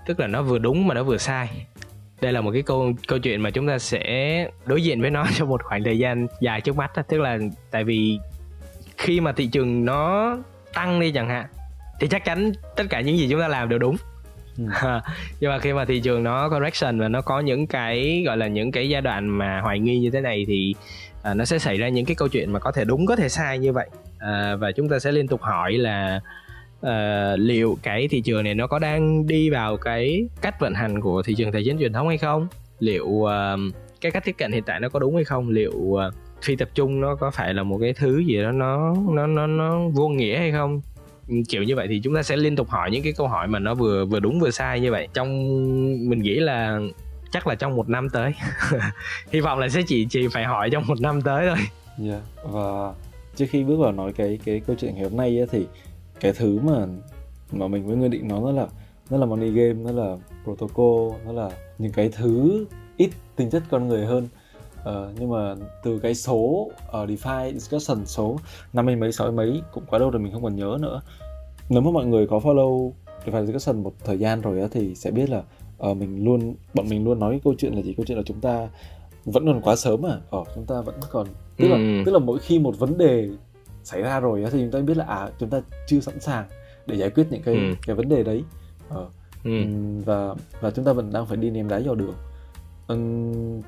tức 0.09 0.19
là 0.19 0.27
nó 0.27 0.41
vừa 0.41 0.57
đúng 0.57 0.87
mà 0.87 0.95
nó 0.95 1.03
vừa 1.03 1.17
sai. 1.17 1.49
Đây 2.21 2.33
là 2.33 2.41
một 2.41 2.51
cái 2.53 2.61
câu 2.61 2.93
câu 3.07 3.19
chuyện 3.19 3.41
mà 3.41 3.49
chúng 3.49 3.67
ta 3.67 3.79
sẽ 3.79 4.47
đối 4.65 4.83
diện 4.83 5.01
với 5.01 5.09
nó 5.09 5.25
trong 5.35 5.49
một 5.49 5.63
khoảng 5.63 5.83
thời 5.83 5.97
gian 5.97 6.27
dài 6.39 6.61
trước 6.61 6.77
mắt 6.77 6.91
tức 7.07 7.17
là 7.17 7.37
tại 7.71 7.83
vì 7.83 8.19
khi 8.97 9.19
mà 9.19 9.31
thị 9.31 9.47
trường 9.47 9.85
nó 9.85 10.37
tăng 10.73 10.99
đi 10.99 11.11
chẳng 11.11 11.29
hạn 11.29 11.45
thì 11.99 12.07
chắc 12.07 12.25
chắn 12.25 12.51
tất 12.75 12.83
cả 12.89 13.01
những 13.01 13.17
gì 13.17 13.27
chúng 13.31 13.41
ta 13.41 13.47
làm 13.47 13.69
đều 13.69 13.79
đúng. 13.79 13.95
Ừ. 14.57 14.63
nhưng 15.39 15.51
mà 15.51 15.59
khi 15.59 15.73
mà 15.73 15.85
thị 15.85 15.99
trường 15.99 16.23
nó 16.23 16.49
correction 16.49 16.99
và 16.99 17.07
nó 17.07 17.21
có 17.21 17.39
những 17.39 17.67
cái 17.67 18.23
gọi 18.25 18.37
là 18.37 18.47
những 18.47 18.71
cái 18.71 18.89
giai 18.89 19.01
đoạn 19.01 19.27
mà 19.27 19.61
hoài 19.61 19.79
nghi 19.79 19.99
như 19.99 20.09
thế 20.11 20.21
này 20.21 20.45
thì 20.47 20.75
uh, 21.31 21.35
nó 21.35 21.45
sẽ 21.45 21.59
xảy 21.59 21.77
ra 21.77 21.89
những 21.89 22.05
cái 22.05 22.15
câu 22.15 22.27
chuyện 22.27 22.53
mà 22.53 22.59
có 22.59 22.71
thể 22.71 22.83
đúng 22.83 23.05
có 23.05 23.15
thể 23.15 23.29
sai 23.29 23.59
như 23.59 23.73
vậy. 23.73 23.87
Uh, 23.93 24.59
và 24.59 24.71
chúng 24.75 24.89
ta 24.89 24.99
sẽ 24.99 25.11
liên 25.11 25.27
tục 25.27 25.41
hỏi 25.41 25.73
là 25.73 26.19
uh, 26.85 27.39
liệu 27.39 27.77
cái 27.83 28.07
thị 28.07 28.21
trường 28.21 28.43
này 28.43 28.55
nó 28.55 28.67
có 28.67 28.79
đang 28.79 29.27
đi 29.27 29.49
vào 29.49 29.77
cái 29.77 30.27
cách 30.41 30.59
vận 30.59 30.73
hành 30.73 31.01
của 31.01 31.21
thị 31.21 31.35
trường 31.37 31.51
tài 31.51 31.63
chính 31.65 31.79
truyền 31.79 31.93
thống 31.93 32.07
hay 32.07 32.17
không? 32.17 32.47
Liệu 32.79 33.05
uh, 33.05 33.29
cái 34.01 34.11
cách 34.11 34.23
tiếp 34.25 34.35
cận 34.37 34.51
hiện 34.51 34.63
tại 34.63 34.79
nó 34.79 34.89
có 34.89 34.99
đúng 34.99 35.15
hay 35.15 35.23
không? 35.23 35.49
Liệu 35.49 35.71
uh, 35.71 35.99
phi 36.41 36.55
tập 36.55 36.69
trung 36.73 37.01
nó 37.01 37.15
có 37.15 37.31
phải 37.31 37.53
là 37.53 37.63
một 37.63 37.77
cái 37.81 37.93
thứ 37.93 38.17
gì 38.17 38.41
đó 38.41 38.51
nó 38.51 38.95
nó 39.09 39.27
nó 39.27 39.47
nó 39.47 39.79
vô 39.93 40.07
nghĩa 40.07 40.37
hay 40.37 40.51
không? 40.51 40.81
Kiểu 41.49 41.63
như 41.63 41.75
vậy 41.75 41.87
thì 41.89 42.01
chúng 42.03 42.15
ta 42.15 42.23
sẽ 42.23 42.37
liên 42.37 42.55
tục 42.55 42.69
hỏi 42.69 42.91
những 42.91 43.03
cái 43.03 43.13
câu 43.13 43.27
hỏi 43.27 43.47
mà 43.47 43.59
nó 43.59 43.73
vừa 43.73 44.05
vừa 44.05 44.19
đúng 44.19 44.39
vừa 44.39 44.51
sai 44.51 44.79
như 44.79 44.91
vậy. 44.91 45.07
Trong 45.13 45.29
mình 46.09 46.19
nghĩ 46.19 46.35
là 46.35 46.79
chắc 47.31 47.47
là 47.47 47.55
trong 47.55 47.75
một 47.75 47.89
năm 47.89 48.09
tới. 48.09 48.31
Hy 49.31 49.39
vọng 49.39 49.59
là 49.59 49.69
sẽ 49.69 49.81
chỉ 49.87 50.07
chỉ 50.09 50.27
phải 50.27 50.43
hỏi 50.43 50.69
trong 50.69 50.87
một 50.87 51.01
năm 51.01 51.21
tới 51.21 51.47
thôi. 51.47 51.57
Yeah. 52.09 52.21
Và 52.43 52.93
trước 53.35 53.45
khi 53.49 53.63
bước 53.63 53.75
vào 53.75 53.91
nói 53.91 54.13
cái 54.13 54.39
cái 54.45 54.61
câu 54.67 54.75
chuyện 54.79 54.95
ngày 54.95 55.03
hôm 55.03 55.17
nay 55.17 55.39
ấy, 55.39 55.47
thì 55.51 55.65
cái 56.19 56.33
thứ 56.33 56.59
mà 56.63 56.85
mà 57.51 57.67
mình 57.67 57.87
với 57.87 57.95
người 57.95 58.09
định 58.09 58.27
nó 58.27 58.51
là 58.51 58.67
nó 59.09 59.17
là 59.17 59.25
money 59.25 59.51
game 59.51 59.73
nó 59.73 59.91
là 59.91 60.17
protocol 60.43 61.11
nó 61.25 61.31
là 61.31 61.49
những 61.77 61.91
cái 61.91 62.09
thứ 62.09 62.65
ít 62.97 63.09
tính 63.35 63.49
chất 63.49 63.63
con 63.69 63.87
người 63.87 64.05
hơn. 64.05 64.27
Uh, 64.79 65.19
nhưng 65.19 65.29
mà 65.29 65.55
từ 65.83 65.99
cái 65.99 66.15
số 66.15 66.71
ở 66.87 67.03
uh, 67.03 67.09
DeFi 67.09 67.53
discussion 67.53 68.05
số 68.05 68.37
năm 68.73 68.85
mươi 68.85 68.95
mấy 68.95 69.11
sáu 69.11 69.31
mấy 69.31 69.61
cũng 69.73 69.83
quá 69.89 69.99
lâu 69.99 70.09
rồi 70.09 70.21
mình 70.21 70.33
không 70.33 70.43
còn 70.43 70.55
nhớ 70.55 70.77
nữa. 70.81 71.01
Nếu 71.69 71.81
mà 71.81 71.91
mọi 71.91 72.05
người 72.05 72.27
có 72.27 72.37
follow 72.37 72.91
DeFi 73.25 73.45
discussion 73.45 73.83
một 73.83 73.93
thời 74.05 74.19
gian 74.19 74.41
rồi 74.41 74.61
á 74.61 74.67
thì 74.71 74.95
sẽ 74.95 75.11
biết 75.11 75.29
là 75.29 75.43
uh, 75.89 75.97
mình 75.97 76.23
luôn 76.23 76.55
bọn 76.73 76.89
mình 76.89 77.03
luôn 77.03 77.19
nói 77.19 77.41
câu 77.43 77.53
chuyện 77.57 77.73
là 77.73 77.81
gì 77.81 77.93
câu 77.93 78.05
chuyện 78.05 78.17
là 78.17 78.23
chúng 78.25 78.41
ta 78.41 78.69
vẫn 79.25 79.45
còn 79.45 79.61
quá 79.61 79.75
sớm 79.75 80.05
à 80.05 80.17
ờ 80.29 80.43
chúng 80.55 80.65
ta 80.65 80.81
vẫn 80.81 80.95
còn 81.11 81.27
tức 81.57 81.67
là 81.67 81.75
ừ. 81.75 82.03
tức 82.05 82.11
là 82.11 82.19
mỗi 82.19 82.39
khi 82.39 82.59
một 82.59 82.79
vấn 82.79 82.97
đề 82.97 83.29
xảy 83.89 84.01
ra 84.01 84.19
rồi 84.19 84.45
thì 84.51 84.59
chúng 84.61 84.71
ta 84.71 84.79
biết 84.79 84.97
là 84.97 85.05
à 85.05 85.29
chúng 85.39 85.49
ta 85.49 85.61
chưa 85.87 85.99
sẵn 85.99 86.19
sàng 86.19 86.45
để 86.85 86.95
giải 86.95 87.09
quyết 87.09 87.27
những 87.29 87.41
cái 87.41 87.55
ừ. 87.55 87.61
cái 87.87 87.95
vấn 87.95 88.09
đề 88.09 88.23
đấy 88.23 88.43
ờ, 88.89 89.07
ừ. 89.43 89.51
và 90.05 90.35
và 90.61 90.71
chúng 90.71 90.85
ta 90.85 90.93
vẫn 90.93 91.13
đang 91.13 91.25
phải 91.25 91.37
đi 91.37 91.49
ném 91.49 91.67
đá 91.67 91.79
vào 91.85 91.95
đường 91.95 92.15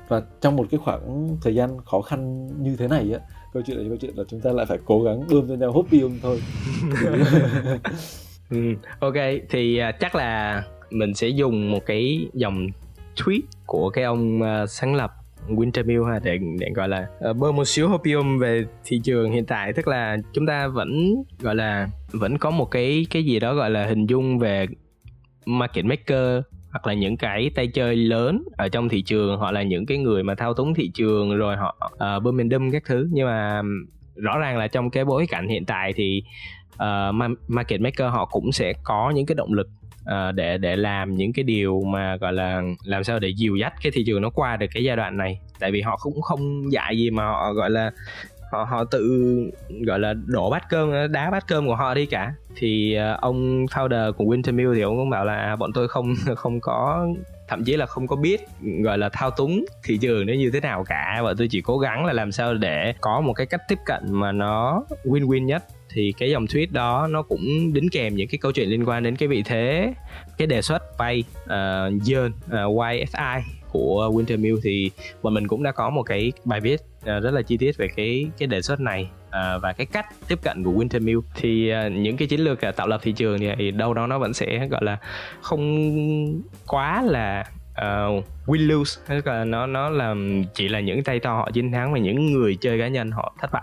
và 0.08 0.22
trong 0.40 0.56
một 0.56 0.66
cái 0.70 0.80
khoảng 0.84 1.36
thời 1.42 1.54
gian 1.54 1.78
khó 1.84 2.00
khăn 2.02 2.48
như 2.62 2.76
thế 2.76 2.88
này 2.88 3.12
á 3.12 3.20
câu 3.52 3.62
chuyện 3.66 3.76
là 3.76 3.84
câu 3.88 3.96
chuyện 4.00 4.14
là 4.16 4.24
chúng 4.28 4.40
ta 4.40 4.52
lại 4.52 4.66
phải 4.66 4.78
cố 4.84 5.02
gắng 5.02 5.26
bơm 5.30 5.48
cho 5.48 5.54
nhau 5.54 5.72
hopium 5.72 6.18
thôi 6.22 6.42
ừ, 8.50 8.74
ok 9.00 9.14
thì 9.50 9.80
uh, 9.88 9.94
chắc 10.00 10.14
là 10.14 10.62
mình 10.90 11.14
sẽ 11.14 11.28
dùng 11.28 11.70
một 11.70 11.86
cái 11.86 12.28
dòng 12.32 12.66
tweet 13.16 13.40
của 13.66 13.90
cái 13.90 14.04
ông 14.04 14.40
uh, 14.42 14.70
sáng 14.70 14.94
lập 14.94 15.21
Wintermill 15.48 16.04
ha 16.04 16.18
để 16.22 16.38
để 16.58 16.68
gọi 16.74 16.88
là 16.88 17.06
ờ, 17.20 17.30
uh, 17.30 17.36
bơm 17.36 17.56
một 17.56 17.64
xíu 17.64 17.88
hopium 17.88 18.38
về 18.38 18.64
thị 18.84 19.00
trường 19.04 19.32
hiện 19.32 19.44
tại. 19.44 19.72
Tức 19.72 19.88
là 19.88 20.16
chúng 20.32 20.46
ta 20.46 20.66
vẫn 20.66 21.14
gọi 21.40 21.54
là 21.54 21.88
vẫn 22.12 22.38
có 22.38 22.50
một 22.50 22.64
cái 22.64 23.06
cái 23.10 23.24
gì 23.24 23.38
đó 23.38 23.54
gọi 23.54 23.70
là 23.70 23.86
hình 23.86 24.06
dung 24.06 24.38
về 24.38 24.66
market 25.46 25.84
maker 25.84 26.40
hoặc 26.70 26.86
là 26.86 26.94
những 26.94 27.16
cái 27.16 27.50
tay 27.54 27.66
chơi 27.66 27.96
lớn 27.96 28.44
ở 28.56 28.68
trong 28.68 28.88
thị 28.88 29.02
trường. 29.02 29.36
Hoặc 29.36 29.50
là 29.50 29.62
những 29.62 29.86
cái 29.86 29.98
người 29.98 30.22
mà 30.22 30.34
thao 30.34 30.54
túng 30.54 30.74
thị 30.74 30.90
trường 30.94 31.36
rồi 31.36 31.56
họ 31.56 31.76
ờ, 31.98 32.20
uh, 32.28 32.34
đâm 32.50 32.70
các 32.70 32.82
thứ. 32.86 33.08
Nhưng 33.12 33.26
mà 33.26 33.62
rõ 34.16 34.38
ràng 34.38 34.58
là 34.58 34.68
trong 34.68 34.90
cái 34.90 35.04
bối 35.04 35.26
cảnh 35.30 35.48
hiện 35.48 35.64
tại 35.64 35.92
thì 35.92 36.22
uh, 36.74 37.38
market 37.48 37.80
maker 37.80 38.12
họ 38.12 38.24
cũng 38.24 38.52
sẽ 38.52 38.72
có 38.82 39.12
những 39.14 39.26
cái 39.26 39.34
động 39.34 39.52
lực 39.52 39.68
uh, 40.04 40.34
để 40.34 40.58
để 40.58 40.76
làm 40.76 41.14
những 41.14 41.32
cái 41.32 41.42
điều 41.42 41.82
mà 41.86 42.16
gọi 42.16 42.32
là 42.32 42.62
làm 42.84 43.04
sao 43.04 43.18
để 43.18 43.28
dìu 43.28 43.56
dắt 43.56 43.72
cái 43.82 43.92
thị 43.94 44.04
trường 44.06 44.22
nó 44.22 44.30
qua 44.30 44.56
được 44.56 44.66
cái 44.74 44.84
giai 44.84 44.96
đoạn 44.96 45.16
này. 45.16 45.40
Tại 45.58 45.72
vì 45.72 45.80
họ 45.80 45.98
cũng 46.02 46.22
không 46.22 46.72
dạy 46.72 46.98
gì 46.98 47.10
mà 47.10 47.24
họ 47.24 47.52
gọi 47.52 47.70
là 47.70 47.90
họ 48.52 48.64
họ 48.64 48.84
tự 48.84 49.26
gọi 49.86 49.98
là 49.98 50.14
đổ 50.26 50.50
bát 50.50 50.68
cơm 50.68 51.12
đá 51.12 51.30
bát 51.30 51.44
cơm 51.48 51.66
của 51.66 51.76
họ 51.76 51.94
đi 51.94 52.06
cả. 52.06 52.34
Thì 52.56 52.98
uh, 53.14 53.20
ông 53.20 53.66
founder 53.66 54.12
của 54.12 54.24
Wintermill 54.24 54.74
thì 54.74 54.80
ông 54.80 54.96
cũng 54.96 55.10
bảo 55.10 55.24
là 55.24 55.56
bọn 55.56 55.70
tôi 55.74 55.88
không 55.88 56.14
không 56.36 56.60
có 56.60 57.08
thậm 57.48 57.64
chí 57.64 57.76
là 57.76 57.86
không 57.86 58.06
có 58.06 58.16
biết 58.16 58.40
gọi 58.82 58.98
là 58.98 59.08
thao 59.12 59.30
túng 59.30 59.64
thị 59.84 59.98
trường 59.98 60.26
nó 60.26 60.32
như 60.32 60.50
thế 60.50 60.60
nào 60.60 60.84
cả. 60.84 61.20
Và 61.24 61.34
tôi 61.38 61.48
chỉ 61.48 61.60
cố 61.60 61.78
gắng 61.78 62.04
là 62.04 62.12
làm 62.12 62.32
sao 62.32 62.54
để 62.54 62.94
có 63.00 63.20
một 63.20 63.32
cái 63.32 63.46
cách 63.46 63.60
tiếp 63.68 63.78
cận 63.86 64.02
mà 64.08 64.32
nó 64.32 64.84
win-win 65.04 65.44
nhất. 65.44 65.64
Thì 65.94 66.12
cái 66.18 66.30
dòng 66.30 66.44
tweet 66.44 66.66
đó 66.70 67.06
nó 67.10 67.22
cũng 67.22 67.72
đính 67.72 67.88
kèm 67.92 68.14
những 68.14 68.28
cái 68.28 68.38
câu 68.38 68.52
chuyện 68.52 68.68
liên 68.68 68.88
quan 68.88 69.02
đến 69.02 69.16
cái 69.16 69.28
vị 69.28 69.42
thế 69.42 69.94
cái 70.38 70.46
đề 70.46 70.62
xuất 70.62 70.98
vay 70.98 71.24
uh, 71.44 71.48
ờ, 71.48 71.86
uh, 71.86 72.76
YFI 72.76 73.06
ờ, 73.12 73.40
của 73.68 74.10
Wintermill 74.14 74.58
thì 74.62 74.90
bọn 75.22 75.34
mình 75.34 75.48
cũng 75.48 75.62
đã 75.62 75.72
có 75.72 75.90
một 75.90 76.02
cái 76.02 76.32
bài 76.44 76.60
viết 76.60 76.80
uh, 76.98 77.04
rất 77.04 77.30
là 77.30 77.42
chi 77.42 77.56
tiết 77.56 77.76
về 77.76 77.88
cái 77.96 78.26
cái 78.38 78.46
đề 78.46 78.62
xuất 78.62 78.80
này 78.80 79.08
uh, 79.32 79.62
và 79.62 79.72
cái 79.72 79.86
cách 79.86 80.06
tiếp 80.28 80.38
cận 80.42 80.64
của 80.64 80.72
Wintermill 80.72 81.20
thì 81.34 81.72
uh, 81.86 81.92
những 81.92 82.16
cái 82.16 82.28
chiến 82.28 82.40
lược 82.40 82.60
uh, 82.68 82.76
tạo 82.76 82.86
lập 82.86 83.00
thị 83.02 83.12
trường 83.12 83.38
thì, 83.38 83.48
thì 83.58 83.70
đâu 83.70 83.94
đó 83.94 84.06
nó 84.06 84.18
vẫn 84.18 84.32
sẽ 84.34 84.68
gọi 84.68 84.84
là 84.84 84.96
không 85.40 86.42
quá 86.66 87.02
là 87.02 87.44
uh, 87.72 88.24
win 88.46 88.66
lose. 88.68 89.00
Tức 89.08 89.26
là 89.26 89.44
nó 89.44 89.66
nó 89.66 89.90
là 89.90 90.14
chỉ 90.54 90.68
là 90.68 90.80
những 90.80 91.04
tay 91.04 91.20
to 91.20 91.34
họ 91.34 91.50
chiến 91.50 91.72
thắng 91.72 91.92
và 91.92 91.98
những 91.98 92.32
người 92.32 92.56
chơi 92.56 92.78
cá 92.78 92.88
nhân 92.88 93.10
họ 93.10 93.34
thất 93.40 93.52
bại. 93.52 93.62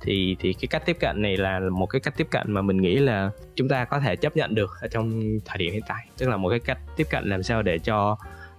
Thì 0.00 0.36
thì 0.40 0.52
cái 0.52 0.68
cách 0.70 0.82
tiếp 0.86 0.96
cận 1.00 1.22
này 1.22 1.36
là 1.36 1.60
một 1.72 1.86
cái 1.86 2.00
cách 2.00 2.14
tiếp 2.16 2.26
cận 2.30 2.52
mà 2.52 2.62
mình 2.62 2.76
nghĩ 2.76 2.96
là 2.96 3.30
chúng 3.56 3.68
ta 3.68 3.84
có 3.84 4.00
thể 4.00 4.16
chấp 4.16 4.36
nhận 4.36 4.54
được 4.54 4.70
ở 4.80 4.88
trong 4.88 5.22
thời 5.44 5.58
điểm 5.58 5.72
hiện 5.72 5.82
tại. 5.88 6.06
Tức 6.18 6.28
là 6.28 6.36
một 6.36 6.48
cái 6.50 6.60
cách 6.60 6.78
tiếp 6.96 7.06
cận 7.10 7.24
làm 7.28 7.42
sao 7.42 7.62
để 7.62 7.78
cho 7.78 8.16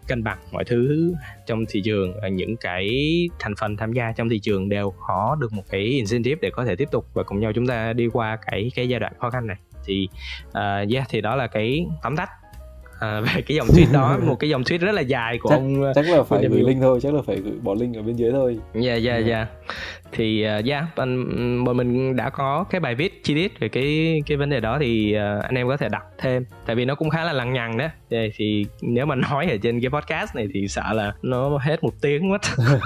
cân 0.09 0.23
bằng 0.23 0.37
mọi 0.51 0.63
thứ 0.65 1.13
trong 1.45 1.65
thị 1.69 1.81
trường 1.81 2.13
những 2.31 2.55
cái 2.57 2.89
thành 3.39 3.53
phần 3.59 3.77
tham 3.77 3.93
gia 3.93 4.11
trong 4.11 4.29
thị 4.29 4.39
trường 4.39 4.69
đều 4.69 4.93
có 5.07 5.37
được 5.41 5.53
một 5.53 5.63
cái 5.69 5.81
incentive 5.81 6.39
để 6.41 6.49
có 6.49 6.65
thể 6.65 6.75
tiếp 6.75 6.87
tục 6.91 7.05
và 7.13 7.23
cùng 7.23 7.39
nhau 7.39 7.51
chúng 7.55 7.67
ta 7.67 7.93
đi 7.93 8.07
qua 8.13 8.37
cái 8.45 8.71
cái 8.75 8.89
giai 8.89 8.99
đoạn 8.99 9.13
khó 9.19 9.29
khăn 9.29 9.47
này. 9.47 9.57
Thì 9.85 10.07
uh, 10.47 10.93
yeah 10.93 11.07
thì 11.09 11.21
đó 11.21 11.35
là 11.35 11.47
cái 11.47 11.85
tóm 12.01 12.15
tắt 12.15 12.29
à, 12.99 13.21
về 13.21 13.41
cái 13.41 13.57
dòng 13.57 13.67
tweet 13.67 13.93
đó 13.93 14.17
một 14.23 14.35
cái 14.39 14.49
dòng 14.49 14.61
tweet 14.61 14.77
rất 14.77 14.91
là 14.91 15.01
dài 15.01 15.37
của 15.37 15.49
chắc, 15.49 15.55
ông 15.55 15.83
chắc 15.95 16.09
là 16.09 16.23
phải 16.23 16.47
gửi 16.47 16.63
link 16.63 16.81
thôi 16.81 16.99
chắc 17.03 17.13
là 17.13 17.21
phải 17.21 17.35
gửi 17.35 17.53
bỏ 17.61 17.73
link 17.79 17.95
ở 17.95 18.01
bên 18.01 18.15
dưới 18.15 18.31
thôi. 18.31 18.59
Dạ 18.73 18.95
dạ 18.95 19.17
dạ. 19.17 19.47
thì 20.11 20.45
uh, 20.59 20.65
yeah 20.65 20.83
bọn 21.65 21.77
mình 21.77 22.15
đã 22.15 22.29
có 22.29 22.65
cái 22.69 22.81
bài 22.81 22.95
viết 22.95 23.23
chi 23.23 23.33
tiết 23.35 23.59
về 23.59 23.69
cái 23.69 24.19
cái 24.25 24.37
vấn 24.37 24.49
đề 24.49 24.59
đó 24.59 24.77
thì 24.81 25.15
uh, 25.15 25.43
anh 25.43 25.55
em 25.55 25.67
có 25.67 25.77
thể 25.77 25.89
đọc 25.89 26.03
thêm. 26.17 26.45
Tại 26.65 26.75
vì 26.75 26.85
nó 26.85 26.95
cũng 26.95 27.09
khá 27.09 27.23
là 27.23 27.33
lằng 27.33 27.53
nhằng 27.53 27.77
đó 27.77 27.87
thì, 28.09 28.17
thì 28.35 28.65
nếu 28.81 29.05
mà 29.05 29.15
nói 29.15 29.47
ở 29.49 29.57
trên 29.61 29.81
cái 29.81 29.89
podcast 29.89 30.35
này 30.35 30.47
thì 30.53 30.67
sợ 30.67 30.93
là 30.93 31.13
nó 31.21 31.57
hết 31.57 31.83
một 31.83 31.93
tiếng 32.01 32.29
mất. 32.29 32.41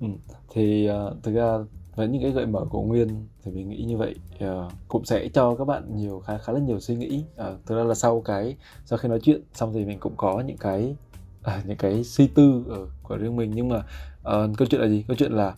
Ừ. 0.00 0.06
thì 0.54 0.88
uh, 0.90 1.22
thực 1.22 1.34
ra 1.34 1.58
với 1.98 2.08
những 2.08 2.22
cái 2.22 2.30
gợi 2.30 2.46
mở 2.46 2.64
của 2.70 2.82
nguyên 2.82 3.08
thì 3.42 3.50
mình 3.50 3.68
nghĩ 3.68 3.82
như 3.82 3.96
vậy. 3.96 4.14
Uh, 4.44 4.72
cũng 4.88 5.04
sẽ 5.04 5.28
cho 5.28 5.54
các 5.54 5.64
bạn 5.64 5.96
nhiều 5.96 6.20
khá 6.20 6.38
khá 6.38 6.52
là 6.52 6.60
nhiều 6.60 6.80
suy 6.80 6.96
nghĩ. 6.96 7.24
Uh, 7.40 7.66
thực 7.66 7.76
ra 7.76 7.84
là 7.84 7.94
sau 7.94 8.20
cái 8.20 8.56
sau 8.84 8.98
khi 8.98 9.08
nói 9.08 9.20
chuyện 9.22 9.42
xong 9.54 9.72
thì 9.72 9.84
mình 9.84 9.98
cũng 9.98 10.12
có 10.16 10.40
những 10.40 10.56
cái 10.56 10.94
uh, 11.40 11.66
những 11.66 11.76
cái 11.76 12.04
suy 12.04 12.26
tư 12.26 12.64
uh, 12.82 12.88
của 13.02 13.16
riêng 13.16 13.36
mình. 13.36 13.50
Nhưng 13.54 13.68
mà 13.68 13.76
uh, 13.76 14.56
câu 14.56 14.68
chuyện 14.70 14.80
là 14.80 14.88
gì? 14.88 15.04
Câu 15.08 15.16
chuyện 15.16 15.32
là 15.32 15.54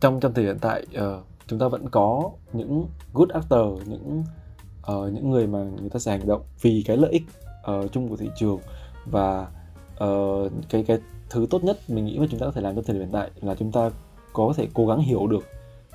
trong 0.00 0.20
trong 0.20 0.34
thời 0.34 0.44
hiện 0.44 0.58
tại 0.60 0.86
uh, 0.98 1.24
chúng 1.46 1.58
ta 1.58 1.68
vẫn 1.68 1.88
có 1.88 2.30
những 2.52 2.86
good 3.12 3.28
actor 3.28 3.88
những 3.88 4.24
uh, 4.92 5.12
những 5.12 5.30
người 5.30 5.46
mà 5.46 5.58
người 5.58 5.90
ta 5.90 5.98
sẽ 5.98 6.10
hành 6.10 6.26
động 6.26 6.42
vì 6.60 6.84
cái 6.86 6.96
lợi 6.96 7.10
ích 7.12 7.22
uh, 7.70 7.92
chung 7.92 8.08
của 8.08 8.16
thị 8.16 8.28
trường. 8.38 8.58
Và 9.10 9.48
uh, 10.04 10.52
cái 10.68 10.84
cái 10.84 10.98
thứ 11.30 11.46
tốt 11.50 11.64
nhất 11.64 11.78
mình 11.88 12.04
nghĩ 12.04 12.18
mà 12.18 12.26
chúng 12.30 12.40
ta 12.40 12.46
có 12.46 12.52
thể 12.52 12.60
làm 12.60 12.74
trong 12.74 12.84
thời 12.84 12.94
điểm 12.94 13.02
hiện 13.02 13.12
tại 13.12 13.30
là 13.40 13.54
chúng 13.54 13.72
ta 13.72 13.90
có 14.32 14.52
thể 14.56 14.68
cố 14.74 14.86
gắng 14.86 15.00
hiểu 15.00 15.26
được 15.26 15.44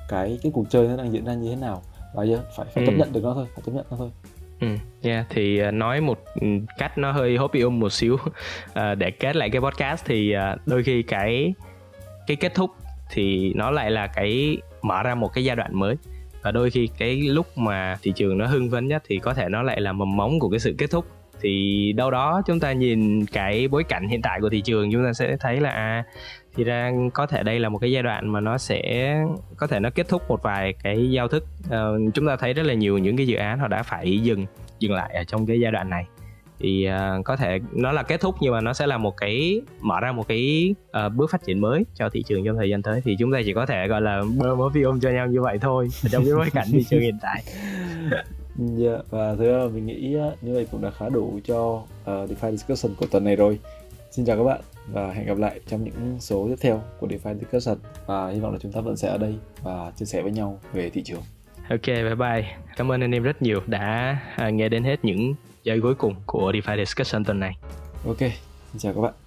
cái 0.08 0.38
cái 0.42 0.52
cuộc 0.54 0.70
chơi 0.70 0.88
nó 0.88 0.96
đang 0.96 1.12
diễn 1.12 1.24
ra 1.24 1.34
như 1.34 1.50
thế 1.50 1.56
nào. 1.56 1.82
Và 2.14 2.24
giờ 2.24 2.40
phải 2.56 2.66
phải 2.74 2.84
ừ. 2.84 2.90
chấp 2.90 2.96
nhận 2.96 3.12
được 3.12 3.24
nó 3.24 3.34
thôi 3.34 3.46
phải 3.54 3.62
chấp 3.66 3.72
nhận 3.72 3.86
nó 3.90 3.96
thôi. 3.96 4.10
Ừ, 4.60 4.68
yeah, 5.02 5.26
thì 5.30 5.68
uh, 5.68 5.74
nói 5.74 6.00
một 6.00 6.18
ừ, 6.40 6.46
cách 6.78 6.98
nó 6.98 7.12
hơi 7.12 7.36
hopium 7.36 7.80
một 7.80 7.92
xíu. 7.92 8.14
Uh, 8.14 8.98
để 8.98 9.10
kết 9.10 9.36
lại 9.36 9.50
cái 9.50 9.60
podcast 9.60 10.04
thì 10.06 10.34
uh, 10.36 10.60
đôi 10.66 10.82
khi 10.82 11.02
cái 11.02 11.54
cái 12.26 12.36
kết 12.36 12.54
thúc 12.54 12.70
thì 13.10 13.52
nó 13.54 13.70
lại 13.70 13.90
là 13.90 14.06
cái 14.06 14.56
mở 14.82 15.02
ra 15.02 15.14
một 15.14 15.32
cái 15.34 15.44
giai 15.44 15.56
đoạn 15.56 15.78
mới. 15.78 15.96
Và 16.42 16.50
đôi 16.50 16.70
khi 16.70 16.88
cái 16.98 17.16
lúc 17.16 17.58
mà 17.58 17.96
thị 18.02 18.12
trường 18.16 18.38
nó 18.38 18.46
hưng 18.46 18.70
phấn 18.70 18.88
nhất 18.88 19.02
thì 19.08 19.18
có 19.18 19.34
thể 19.34 19.48
nó 19.48 19.62
lại 19.62 19.80
là 19.80 19.92
mầm 19.92 20.16
móng 20.16 20.38
của 20.40 20.48
cái 20.48 20.60
sự 20.60 20.74
kết 20.78 20.90
thúc. 20.90 21.06
Thì 21.40 21.92
đâu 21.92 22.10
đó 22.10 22.42
chúng 22.46 22.60
ta 22.60 22.72
nhìn 22.72 23.26
cái 23.26 23.68
bối 23.68 23.84
cảnh 23.84 24.08
hiện 24.08 24.22
tại 24.22 24.40
của 24.40 24.48
thị 24.48 24.60
trường 24.60 24.92
chúng 24.92 25.04
ta 25.04 25.12
sẽ 25.12 25.36
thấy 25.40 25.60
là 25.60 25.70
à, 25.70 26.04
thì 26.56 26.64
ra 26.64 26.92
có 27.14 27.26
thể 27.26 27.42
đây 27.42 27.60
là 27.60 27.68
một 27.68 27.78
cái 27.78 27.92
giai 27.92 28.02
đoạn 28.02 28.28
mà 28.28 28.40
nó 28.40 28.58
sẽ 28.58 29.14
có 29.56 29.66
thể 29.66 29.80
nó 29.80 29.90
kết 29.90 30.08
thúc 30.08 30.22
một 30.28 30.42
vài 30.42 30.74
cái 30.82 31.10
giao 31.10 31.28
thức. 31.28 31.44
Uh, 31.66 32.14
chúng 32.14 32.26
ta 32.26 32.36
thấy 32.36 32.52
rất 32.52 32.62
là 32.62 32.74
nhiều 32.74 32.98
những 32.98 33.16
cái 33.16 33.26
dự 33.26 33.36
án 33.36 33.58
họ 33.58 33.68
đã 33.68 33.82
phải 33.82 34.18
dừng 34.18 34.46
dừng 34.78 34.92
lại 34.92 35.14
ở 35.14 35.24
trong 35.24 35.46
cái 35.46 35.60
giai 35.60 35.72
đoạn 35.72 35.90
này. 35.90 36.06
Thì 36.58 36.88
uh, 36.88 37.24
có 37.24 37.36
thể 37.36 37.60
nó 37.72 37.92
là 37.92 38.02
kết 38.02 38.20
thúc 38.20 38.34
nhưng 38.40 38.52
mà 38.52 38.60
nó 38.60 38.72
sẽ 38.72 38.86
là 38.86 38.98
một 38.98 39.16
cái 39.16 39.60
mở 39.80 40.00
ra 40.00 40.12
một 40.12 40.28
cái 40.28 40.74
uh, 41.06 41.12
bước 41.16 41.30
phát 41.30 41.44
triển 41.44 41.60
mới 41.60 41.84
cho 41.94 42.08
thị 42.08 42.22
trường 42.22 42.44
trong 42.44 42.56
thời 42.56 42.70
gian 42.70 42.82
tới. 42.82 43.00
Thì 43.04 43.16
chúng 43.18 43.32
ta 43.32 43.38
chỉ 43.44 43.52
có 43.52 43.66
thể 43.66 43.88
gọi 43.88 44.00
là 44.00 44.22
bơ 44.38 44.54
mớ 44.54 44.68
ôm 44.84 45.00
cho 45.00 45.10
nhau 45.10 45.26
như 45.26 45.40
vậy 45.40 45.58
thôi 45.60 45.88
ở 46.04 46.08
trong 46.12 46.24
cái 46.24 46.34
bối 46.34 46.50
cảnh 46.52 46.66
thị 46.72 46.84
trường 46.90 47.00
hiện 47.00 47.18
tại. 47.22 47.42
Yeah, 48.10 48.26
dạ, 48.76 48.98
và 49.10 49.34
thứ 49.34 49.68
mình 49.68 49.86
nghĩ 49.86 50.16
như 50.42 50.54
vậy 50.54 50.66
cũng 50.70 50.82
đã 50.82 50.90
khá 50.90 51.08
đủ 51.08 51.40
cho 51.44 51.56
uh, 51.64 52.30
DeFi 52.30 52.50
discussion 52.50 52.94
của 52.94 53.06
tuần 53.10 53.24
này 53.24 53.36
rồi. 53.36 53.58
Xin 54.10 54.24
chào 54.24 54.36
các 54.36 54.44
bạn 54.44 54.60
và 54.92 55.12
hẹn 55.12 55.26
gặp 55.26 55.38
lại 55.38 55.60
trong 55.66 55.84
những 55.84 56.16
số 56.20 56.46
tiếp 56.48 56.56
theo 56.60 56.82
của 57.00 57.06
DeFi 57.06 57.38
Discussion 57.38 57.78
và 58.06 58.30
hy 58.30 58.40
vọng 58.40 58.52
là 58.52 58.58
chúng 58.62 58.72
ta 58.72 58.80
vẫn 58.80 58.96
sẽ 58.96 59.08
ở 59.08 59.18
đây 59.18 59.34
và 59.62 59.92
chia 59.96 60.04
sẻ 60.04 60.22
với 60.22 60.32
nhau 60.32 60.60
về 60.72 60.90
thị 60.90 61.02
trường. 61.02 61.22
Ok, 61.70 61.86
bye 61.86 62.14
bye. 62.14 62.56
Cảm 62.76 62.92
ơn 62.92 63.00
anh 63.00 63.12
em 63.12 63.22
rất 63.22 63.42
nhiều 63.42 63.60
đã 63.66 64.18
à, 64.36 64.50
nghe 64.50 64.68
đến 64.68 64.84
hết 64.84 65.04
những 65.04 65.34
giây 65.64 65.80
cuối 65.80 65.94
cùng 65.94 66.14
của 66.26 66.52
DeFi 66.52 66.84
Discussion 66.84 67.24
tuần 67.24 67.40
này. 67.40 67.52
Ok, 68.06 68.18
xin 68.18 68.78
chào 68.78 68.94
các 68.94 69.00
bạn. 69.00 69.25